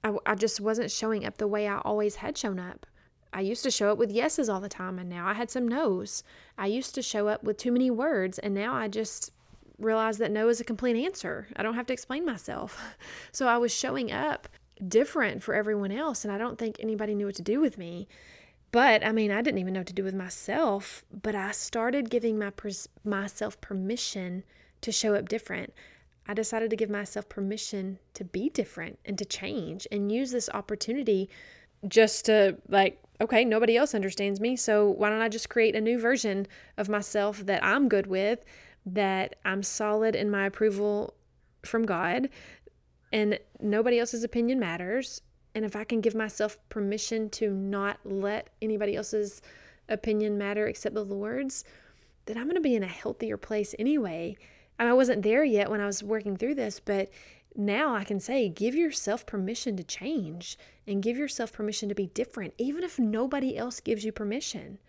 I, 0.03 0.15
I 0.25 0.35
just 0.35 0.59
wasn't 0.59 0.91
showing 0.91 1.25
up 1.25 1.37
the 1.37 1.47
way 1.47 1.67
I 1.67 1.79
always 1.79 2.15
had 2.15 2.37
shown 2.37 2.59
up. 2.59 2.85
I 3.33 3.41
used 3.41 3.63
to 3.63 3.71
show 3.71 3.91
up 3.91 3.97
with 3.97 4.11
yeses 4.11 4.49
all 4.49 4.59
the 4.59 4.67
time, 4.67 4.99
and 4.99 5.09
now 5.09 5.25
I 5.25 5.33
had 5.33 5.49
some 5.49 5.67
no's. 5.67 6.23
I 6.57 6.67
used 6.67 6.95
to 6.95 7.01
show 7.01 7.27
up 7.27 7.43
with 7.43 7.57
too 7.57 7.71
many 7.71 7.89
words, 7.89 8.39
and 8.39 8.53
now 8.53 8.73
I 8.73 8.87
just 8.87 9.31
realized 9.77 10.19
that 10.19 10.31
no 10.31 10.49
is 10.49 10.59
a 10.59 10.65
complete 10.65 11.01
answer. 11.05 11.47
I 11.55 11.63
don't 11.63 11.75
have 11.75 11.85
to 11.87 11.93
explain 11.93 12.25
myself. 12.25 12.79
So 13.31 13.47
I 13.47 13.57
was 13.57 13.73
showing 13.73 14.11
up 14.11 14.49
different 14.85 15.41
for 15.41 15.53
everyone 15.53 15.91
else, 15.91 16.25
and 16.25 16.33
I 16.33 16.37
don't 16.37 16.57
think 16.57 16.75
anybody 16.79 17.15
knew 17.15 17.27
what 17.27 17.35
to 17.35 17.41
do 17.41 17.61
with 17.61 17.77
me. 17.77 18.07
But 18.71 19.05
I 19.05 19.11
mean, 19.11 19.31
I 19.31 19.41
didn't 19.41 19.59
even 19.59 19.73
know 19.73 19.81
what 19.81 19.87
to 19.87 19.93
do 19.93 20.03
with 20.03 20.15
myself. 20.15 21.03
But 21.11 21.35
I 21.35 21.51
started 21.51 22.09
giving 22.09 22.39
my 22.39 22.51
myself 23.03 23.59
permission 23.61 24.43
to 24.81 24.91
show 24.91 25.15
up 25.15 25.29
different. 25.29 25.73
I 26.27 26.33
decided 26.33 26.69
to 26.69 26.75
give 26.75 26.89
myself 26.89 27.27
permission 27.27 27.99
to 28.13 28.23
be 28.23 28.49
different 28.49 28.99
and 29.05 29.17
to 29.17 29.25
change 29.25 29.87
and 29.91 30.11
use 30.11 30.31
this 30.31 30.49
opportunity 30.53 31.29
just 31.87 32.25
to 32.25 32.57
like 32.67 33.01
okay, 33.21 33.45
nobody 33.45 33.77
else 33.77 33.93
understands 33.93 34.39
me, 34.39 34.55
so 34.55 34.89
why 34.89 35.09
don't 35.09 35.21
I 35.21 35.29
just 35.29 35.49
create 35.49 35.75
a 35.75 35.81
new 35.81 35.99
version 35.99 36.47
of 36.75 36.89
myself 36.89 37.45
that 37.45 37.63
I'm 37.63 37.87
good 37.87 38.07
with, 38.07 38.43
that 38.83 39.35
I'm 39.45 39.61
solid 39.61 40.15
in 40.15 40.31
my 40.31 40.47
approval 40.47 41.13
from 41.63 41.85
God, 41.85 42.29
and 43.13 43.39
nobody 43.59 43.99
else's 43.99 44.23
opinion 44.23 44.59
matters. 44.59 45.21
And 45.53 45.65
if 45.65 45.75
I 45.75 45.83
can 45.83 46.01
give 46.01 46.15
myself 46.15 46.57
permission 46.69 47.29
to 47.31 47.51
not 47.51 47.99
let 48.05 48.49
anybody 48.61 48.95
else's 48.95 49.41
opinion 49.89 50.37
matter 50.37 50.67
except 50.67 50.95
the 50.95 51.03
Lord's, 51.03 51.63
then 52.25 52.37
I'm 52.37 52.45
going 52.45 52.55
to 52.55 52.61
be 52.61 52.75
in 52.75 52.83
a 52.83 52.87
healthier 52.87 53.37
place 53.37 53.75
anyway. 53.77 54.37
And 54.79 54.87
I 54.87 54.93
wasn't 54.93 55.23
there 55.23 55.43
yet 55.43 55.69
when 55.69 55.81
I 55.81 55.85
was 55.85 56.03
working 56.03 56.37
through 56.37 56.55
this, 56.55 56.79
but 56.79 57.09
now 57.55 57.93
I 57.93 58.03
can 58.03 58.19
say 58.19 58.47
give 58.47 58.75
yourself 58.75 59.25
permission 59.25 59.75
to 59.77 59.83
change 59.83 60.57
and 60.87 61.03
give 61.03 61.17
yourself 61.17 61.51
permission 61.51 61.89
to 61.89 61.95
be 61.95 62.07
different, 62.07 62.53
even 62.57 62.83
if 62.83 62.97
nobody 62.97 63.57
else 63.57 63.79
gives 63.79 64.05
you 64.05 64.11
permission. 64.11 64.79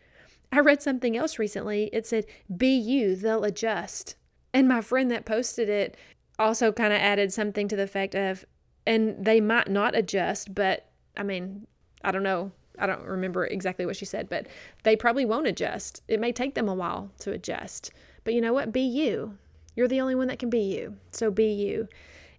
I 0.53 0.61
read 0.61 0.83
something 0.83 1.17
else 1.17 1.39
recently. 1.39 1.91
It 1.93 2.07
said, 2.07 2.27
Be 2.55 2.75
you, 2.77 3.17
they'll 3.17 3.45
adjust. 3.45 4.17
And 4.53 4.69
my 4.69 4.83
friend 4.83 5.11
that 5.11 5.25
posted 5.25 5.69
it 5.69 5.97
also 6.39 6.73
kind 6.73 6.93
of 6.93 7.01
added 7.01 7.33
something 7.33 7.69
to 7.69 7.77
the 7.77 7.85
effect 7.85 8.15
of, 8.15 8.45
and 8.87 9.25
they 9.25 9.41
might 9.41 9.69
not 9.69 9.97
adjust, 9.97 10.55
but 10.55 10.87
I 11.17 11.23
mean, 11.23 11.67
I 12.03 12.11
don't 12.11 12.23
know. 12.23 12.53
I 12.79 12.87
don't 12.87 13.05
remember 13.05 13.47
exactly 13.47 13.87
what 13.87 13.97
she 13.97 14.05
said, 14.05 14.29
but 14.29 14.47
they 14.83 14.97
probably 14.97 15.25
won't 15.25 15.47
adjust. 15.47 16.03
It 16.09 16.21
may 16.21 16.33
take 16.33 16.55
them 16.55 16.69
a 16.69 16.75
while 16.75 17.11
to 17.21 17.33
adjust. 17.33 17.93
But 18.25 18.35
you 18.35 18.41
know 18.41 18.53
what? 18.53 18.73
Be 18.73 18.81
you. 18.81 19.37
You're 19.77 19.89
the 19.89 20.01
only 20.01 20.15
one 20.15 20.29
that 20.29 20.39
can 20.39 20.51
be 20.51 20.61
you. 20.61 20.97
So 21.11 21.31
be 21.31 21.53
you. 21.53 21.89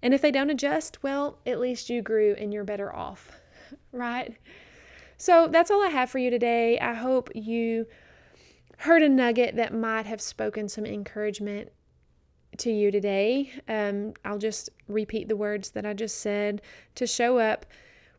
And 0.02 0.14
if 0.14 0.22
they 0.22 0.32
don't 0.32 0.50
adjust, 0.50 1.02
well, 1.02 1.38
at 1.46 1.60
least 1.60 1.90
you 1.90 2.02
grew 2.02 2.36
and 2.38 2.54
you're 2.54 2.66
better 2.66 2.94
off, 2.94 3.32
right? 3.92 4.36
So 5.18 5.48
that's 5.48 5.72
all 5.72 5.84
I 5.84 5.90
have 5.90 6.10
for 6.10 6.18
you 6.18 6.30
today. 6.30 6.78
I 6.80 6.94
hope 6.94 7.30
you 7.34 7.86
heard 8.80 9.02
a 9.02 9.10
nugget 9.10 9.56
that 9.56 9.74
might 9.74 10.06
have 10.06 10.20
spoken 10.20 10.68
some 10.68 10.86
encouragement 10.86 11.70
to 12.60 12.72
you 12.72 12.92
today. 12.92 13.52
Um, 13.68 14.14
I'll 14.26 14.38
just 14.38 14.70
repeat 14.88 15.28
the 15.28 15.36
words 15.36 15.72
that 15.72 15.86
I 15.86 15.94
just 15.94 16.20
said 16.20 16.62
to 16.96 17.08
show 17.08 17.38
up 17.38 17.66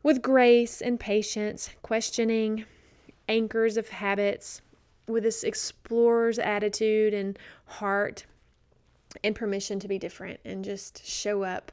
with 0.02 0.22
grace 0.22 0.80
and 0.80 1.00
patience, 1.00 1.70
questioning 1.82 2.64
anchors 3.28 3.76
of 3.76 3.88
habits, 3.88 4.60
with 5.08 5.22
this 5.22 5.44
explorer's 5.44 6.38
attitude 6.38 7.14
and 7.14 7.38
heart, 7.66 8.24
and 9.22 9.34
permission 9.34 9.78
to 9.78 9.88
be 9.88 9.98
different 9.98 10.40
and 10.44 10.64
just 10.64 11.06
show 11.06 11.42
up 11.42 11.70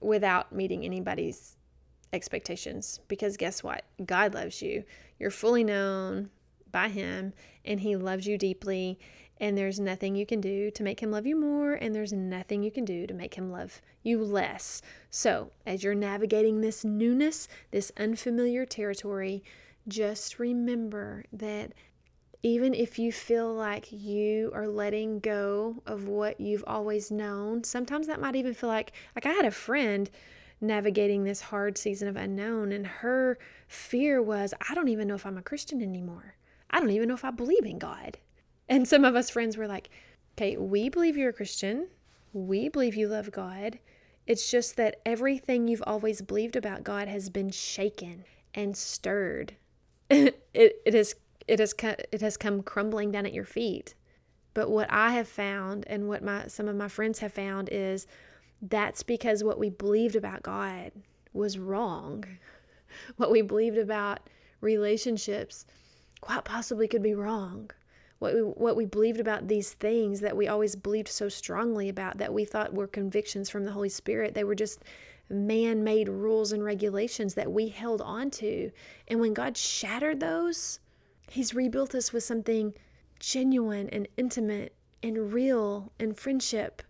without 0.00 0.52
meeting 0.52 0.84
anybody's 0.84 1.56
expectations. 2.12 3.00
Because 3.08 3.36
guess 3.36 3.62
what? 3.62 3.84
God 4.04 4.34
loves 4.34 4.60
you. 4.60 4.84
You're 5.18 5.30
fully 5.30 5.64
known 5.64 6.30
by 6.70 6.88
Him, 6.88 7.32
and 7.64 7.80
He 7.80 7.96
loves 7.96 8.26
you 8.26 8.36
deeply. 8.36 8.98
And 9.40 9.58
there's 9.58 9.80
nothing 9.80 10.14
you 10.14 10.26
can 10.26 10.40
do 10.40 10.70
to 10.70 10.82
make 10.82 11.00
Him 11.00 11.10
love 11.10 11.26
you 11.26 11.36
more, 11.36 11.74
and 11.74 11.94
there's 11.94 12.12
nothing 12.12 12.62
you 12.62 12.70
can 12.70 12.84
do 12.84 13.06
to 13.06 13.14
make 13.14 13.34
Him 13.34 13.50
love 13.50 13.82
you 14.02 14.22
less. 14.22 14.80
So, 15.10 15.50
as 15.66 15.82
you're 15.82 15.94
navigating 15.94 16.60
this 16.60 16.84
newness, 16.84 17.48
this 17.70 17.90
unfamiliar 17.96 18.64
territory, 18.64 19.42
just 19.88 20.38
remember 20.38 21.24
that 21.32 21.72
even 22.44 22.74
if 22.74 22.98
you 22.98 23.10
feel 23.10 23.52
like 23.52 23.90
you 23.90 24.52
are 24.54 24.68
letting 24.68 25.18
go 25.18 25.82
of 25.86 26.06
what 26.06 26.38
you've 26.38 26.64
always 26.66 27.10
known, 27.10 27.64
sometimes 27.64 28.06
that 28.06 28.20
might 28.20 28.36
even 28.36 28.52
feel 28.52 28.68
like, 28.68 28.92
like 29.16 29.24
I 29.24 29.32
had 29.32 29.46
a 29.46 29.50
friend 29.50 30.10
navigating 30.60 31.24
this 31.24 31.40
hard 31.40 31.78
season 31.78 32.06
of 32.06 32.16
unknown, 32.16 32.70
and 32.70 32.86
her 32.86 33.38
fear 33.66 34.22
was, 34.22 34.52
I 34.68 34.74
don't 34.74 34.88
even 34.88 35.08
know 35.08 35.14
if 35.14 35.26
I'm 35.26 35.38
a 35.38 35.42
Christian 35.42 35.82
anymore. 35.82 36.36
I 36.70 36.80
don't 36.80 36.90
even 36.90 37.08
know 37.08 37.14
if 37.14 37.24
I 37.24 37.30
believe 37.30 37.64
in 37.64 37.78
God. 37.78 38.18
And 38.68 38.88
some 38.88 39.04
of 39.04 39.14
us 39.14 39.30
friends 39.30 39.56
were 39.56 39.68
like, 39.68 39.90
okay, 40.36 40.56
we 40.56 40.88
believe 40.88 41.16
you're 41.16 41.30
a 41.30 41.34
Christian. 41.34 41.88
We 42.32 42.68
believe 42.68 42.96
you 42.96 43.08
love 43.08 43.30
God. 43.30 43.78
It's 44.26 44.50
just 44.50 44.76
that 44.76 45.00
everything 45.04 45.68
you've 45.68 45.82
always 45.86 46.22
believed 46.22 46.56
about 46.56 46.82
God 46.82 47.08
has 47.08 47.28
been 47.28 47.50
shaken 47.50 48.24
and 48.54 48.76
stirred. 48.76 49.54
it, 50.10 50.42
it 50.54 50.94
has 50.94 51.14
it 51.46 51.58
has 51.58 51.74
it 52.10 52.20
has 52.20 52.36
come 52.36 52.62
crumbling 52.62 53.10
down 53.10 53.26
at 53.26 53.34
your 53.34 53.44
feet. 53.44 53.94
But 54.54 54.70
what 54.70 54.90
I 54.90 55.10
have 55.10 55.28
found 55.28 55.84
and 55.88 56.08
what 56.08 56.22
my 56.22 56.46
some 56.46 56.68
of 56.68 56.76
my 56.76 56.88
friends 56.88 57.18
have 57.18 57.32
found 57.32 57.68
is 57.70 58.06
that's 58.62 59.02
because 59.02 59.44
what 59.44 59.58
we 59.58 59.68
believed 59.68 60.16
about 60.16 60.42
God 60.42 60.92
was 61.32 61.58
wrong. 61.58 62.24
What 63.16 63.32
we 63.32 63.42
believed 63.42 63.76
about 63.76 64.20
relationships 64.60 65.66
quite 66.20 66.44
possibly 66.44 66.86
could 66.86 67.02
be 67.02 67.12
wrong. 67.12 67.72
What 68.18 68.34
we, 68.34 68.40
what 68.40 68.76
we 68.76 68.86
believed 68.86 69.20
about 69.20 69.48
these 69.48 69.72
things 69.72 70.20
that 70.20 70.36
we 70.36 70.48
always 70.48 70.76
believed 70.76 71.08
so 71.08 71.28
strongly 71.28 71.88
about 71.88 72.18
that 72.18 72.32
we 72.32 72.44
thought 72.44 72.72
were 72.72 72.86
convictions 72.86 73.50
from 73.50 73.64
the 73.64 73.72
Holy 73.72 73.88
Spirit, 73.88 74.34
they 74.34 74.44
were 74.44 74.54
just 74.54 74.84
man 75.30 75.82
made 75.82 76.08
rules 76.08 76.52
and 76.52 76.64
regulations 76.64 77.34
that 77.34 77.50
we 77.50 77.68
held 77.68 78.00
on 78.00 78.30
to. 78.30 78.70
And 79.08 79.20
when 79.20 79.34
God 79.34 79.56
shattered 79.56 80.20
those, 80.20 80.80
He's 81.30 81.54
rebuilt 81.54 81.94
us 81.94 82.12
with 82.12 82.22
something 82.22 82.74
genuine 83.18 83.88
and 83.88 84.06
intimate 84.16 84.74
and 85.02 85.32
real 85.32 85.92
and 85.98 86.16
friendship. 86.16 86.82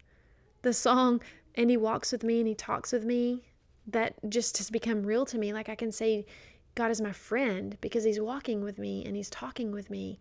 The 0.63 0.73
song, 0.73 1.21
and 1.55 1.71
He 1.71 1.77
walks 1.77 2.11
with 2.13 2.25
me 2.25 2.41
and 2.41 2.49
He 2.49 2.55
talks 2.55 2.93
with 2.93 3.05
me, 3.05 3.43
that 3.87 4.15
just 4.29 4.59
has 4.59 4.71
become 4.71 5.05
real 5.05 5.27
to 5.27 5.39
me. 5.39 5.53
Like 5.53 5.69
I 5.69 5.75
can 5.75 5.93
say, 5.93 6.27
God 6.75 6.91
is 6.91 7.01
my 7.01 7.13
friend 7.13 7.77
because 7.81 8.05
He's 8.05 8.21
walking 8.21 8.63
with 8.63 8.79
me 8.79 9.05
and 9.05 9.15
He's 9.15 9.31
talking 9.31 9.71
with 9.71 9.91
me. 9.91 10.19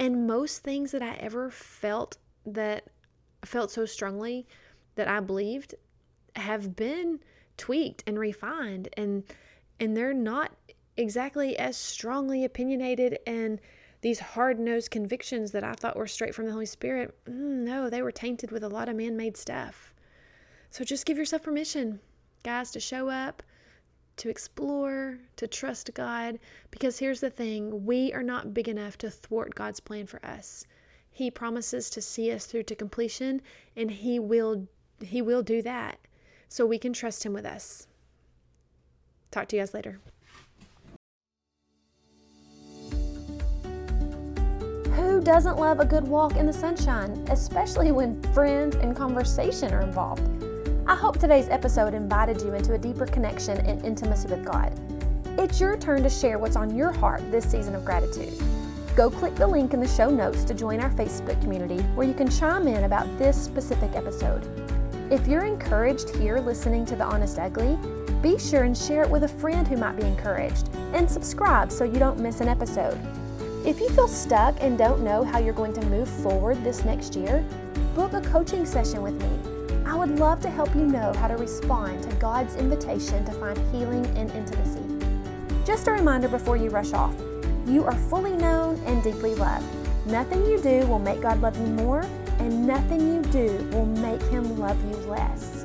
And 0.00 0.26
most 0.26 0.64
things 0.64 0.92
that 0.92 1.02
I 1.02 1.14
ever 1.16 1.50
felt 1.50 2.16
that 2.46 2.84
felt 3.44 3.70
so 3.70 3.84
strongly 3.84 4.46
that 4.94 5.06
I 5.06 5.20
believed 5.20 5.74
have 6.34 6.74
been 6.74 7.20
tweaked 7.58 8.02
and 8.06 8.18
refined 8.18 8.88
and 8.96 9.24
and 9.78 9.94
they're 9.96 10.14
not 10.14 10.52
exactly 10.96 11.58
as 11.58 11.76
strongly 11.76 12.44
opinionated 12.44 13.18
and 13.26 13.60
these 14.00 14.20
hard-nosed 14.20 14.90
convictions 14.90 15.52
that 15.52 15.64
I 15.64 15.74
thought 15.74 15.96
were 15.96 16.06
straight 16.06 16.34
from 16.34 16.46
the 16.46 16.52
Holy 16.52 16.64
Spirit, 16.64 17.14
mm, 17.26 17.64
no, 17.64 17.90
they 17.90 18.00
were 18.00 18.12
tainted 18.12 18.50
with 18.50 18.64
a 18.64 18.68
lot 18.68 18.88
of 18.88 18.96
man-made 18.96 19.36
stuff. 19.36 19.92
So 20.70 20.84
just 20.84 21.04
give 21.04 21.18
yourself 21.18 21.42
permission, 21.42 22.00
guys, 22.42 22.70
to 22.70 22.80
show 22.80 23.10
up, 23.10 23.42
to 24.16 24.28
explore, 24.28 25.18
to 25.36 25.46
trust 25.46 25.90
God, 25.94 26.38
because 26.70 26.98
here's 26.98 27.20
the 27.20 27.30
thing, 27.30 27.84
we 27.86 28.12
are 28.12 28.22
not 28.22 28.54
big 28.54 28.68
enough 28.68 28.98
to 28.98 29.10
thwart 29.10 29.54
God's 29.54 29.80
plan 29.80 30.06
for 30.06 30.24
us. 30.24 30.66
He 31.10 31.30
promises 31.30 31.90
to 31.90 32.00
see 32.00 32.30
us 32.32 32.46
through 32.46 32.64
to 32.64 32.74
completion, 32.74 33.42
and 33.76 33.90
he 33.90 34.18
will 34.18 34.66
he 35.02 35.22
will 35.22 35.42
do 35.42 35.62
that. 35.62 35.98
So 36.48 36.66
we 36.66 36.78
can 36.78 36.92
trust 36.92 37.24
him 37.24 37.32
with 37.32 37.46
us. 37.46 37.86
Talk 39.30 39.48
to 39.48 39.56
you 39.56 39.62
guys 39.62 39.72
later. 39.72 40.00
Who 44.94 45.20
doesn't 45.22 45.58
love 45.58 45.80
a 45.80 45.86
good 45.86 46.04
walk 46.04 46.36
in 46.36 46.46
the 46.46 46.52
sunshine, 46.52 47.24
especially 47.30 47.92
when 47.92 48.20
friends 48.34 48.76
and 48.76 48.96
conversation 48.96 49.72
are 49.72 49.82
involved? 49.82 50.49
I 50.90 50.96
hope 50.96 51.20
today's 51.20 51.48
episode 51.48 51.94
invited 51.94 52.42
you 52.42 52.52
into 52.54 52.74
a 52.74 52.78
deeper 52.78 53.06
connection 53.06 53.58
and 53.58 53.84
intimacy 53.84 54.26
with 54.26 54.44
God. 54.44 54.72
It's 55.38 55.60
your 55.60 55.76
turn 55.76 56.02
to 56.02 56.10
share 56.10 56.36
what's 56.36 56.56
on 56.56 56.74
your 56.74 56.90
heart 56.90 57.22
this 57.30 57.48
season 57.48 57.76
of 57.76 57.84
gratitude. 57.84 58.34
Go 58.96 59.08
click 59.08 59.36
the 59.36 59.46
link 59.46 59.72
in 59.72 59.78
the 59.78 59.86
show 59.86 60.10
notes 60.10 60.42
to 60.42 60.52
join 60.52 60.80
our 60.80 60.90
Facebook 60.90 61.40
community 61.42 61.78
where 61.94 62.08
you 62.08 62.12
can 62.12 62.28
chime 62.28 62.66
in 62.66 62.82
about 62.82 63.06
this 63.18 63.40
specific 63.40 63.94
episode. 63.94 64.44
If 65.12 65.28
you're 65.28 65.44
encouraged 65.44 66.16
here 66.16 66.40
listening 66.40 66.84
to 66.86 66.96
The 66.96 67.04
Honest 67.04 67.38
Ugly, 67.38 67.78
be 68.20 68.36
sure 68.36 68.64
and 68.64 68.76
share 68.76 69.04
it 69.04 69.10
with 69.10 69.22
a 69.22 69.28
friend 69.28 69.68
who 69.68 69.76
might 69.76 69.96
be 69.96 70.02
encouraged 70.02 70.70
and 70.92 71.08
subscribe 71.08 71.70
so 71.70 71.84
you 71.84 72.00
don't 72.00 72.18
miss 72.18 72.40
an 72.40 72.48
episode. 72.48 72.98
If 73.64 73.78
you 73.78 73.90
feel 73.90 74.08
stuck 74.08 74.56
and 74.60 74.76
don't 74.76 75.04
know 75.04 75.22
how 75.22 75.38
you're 75.38 75.54
going 75.54 75.74
to 75.74 75.86
move 75.86 76.08
forward 76.08 76.64
this 76.64 76.84
next 76.84 77.14
year, 77.14 77.44
book 77.94 78.12
a 78.12 78.20
coaching 78.22 78.66
session 78.66 79.02
with 79.02 79.14
me. 79.22 79.49
Would 80.00 80.18
love 80.18 80.40
to 80.40 80.48
help 80.48 80.74
you 80.74 80.86
know 80.86 81.12
how 81.12 81.28
to 81.28 81.36
respond 81.36 82.02
to 82.04 82.16
God's 82.16 82.56
invitation 82.56 83.22
to 83.26 83.32
find 83.32 83.58
healing 83.70 84.06
and 84.16 84.30
intimacy. 84.30 84.80
Just 85.66 85.88
a 85.88 85.92
reminder 85.92 86.26
before 86.26 86.56
you 86.56 86.70
rush 86.70 86.94
off 86.94 87.14
you 87.66 87.84
are 87.84 87.94
fully 88.08 88.32
known 88.32 88.80
and 88.86 89.02
deeply 89.02 89.34
loved. 89.34 89.66
Nothing 90.06 90.46
you 90.46 90.58
do 90.58 90.86
will 90.86 90.98
make 90.98 91.20
God 91.20 91.42
love 91.42 91.54
you 91.60 91.66
more, 91.66 92.00
and 92.38 92.66
nothing 92.66 93.14
you 93.14 93.20
do 93.30 93.68
will 93.72 93.84
make 93.84 94.22
Him 94.22 94.58
love 94.58 94.82
you 94.88 94.96
less. 95.06 95.59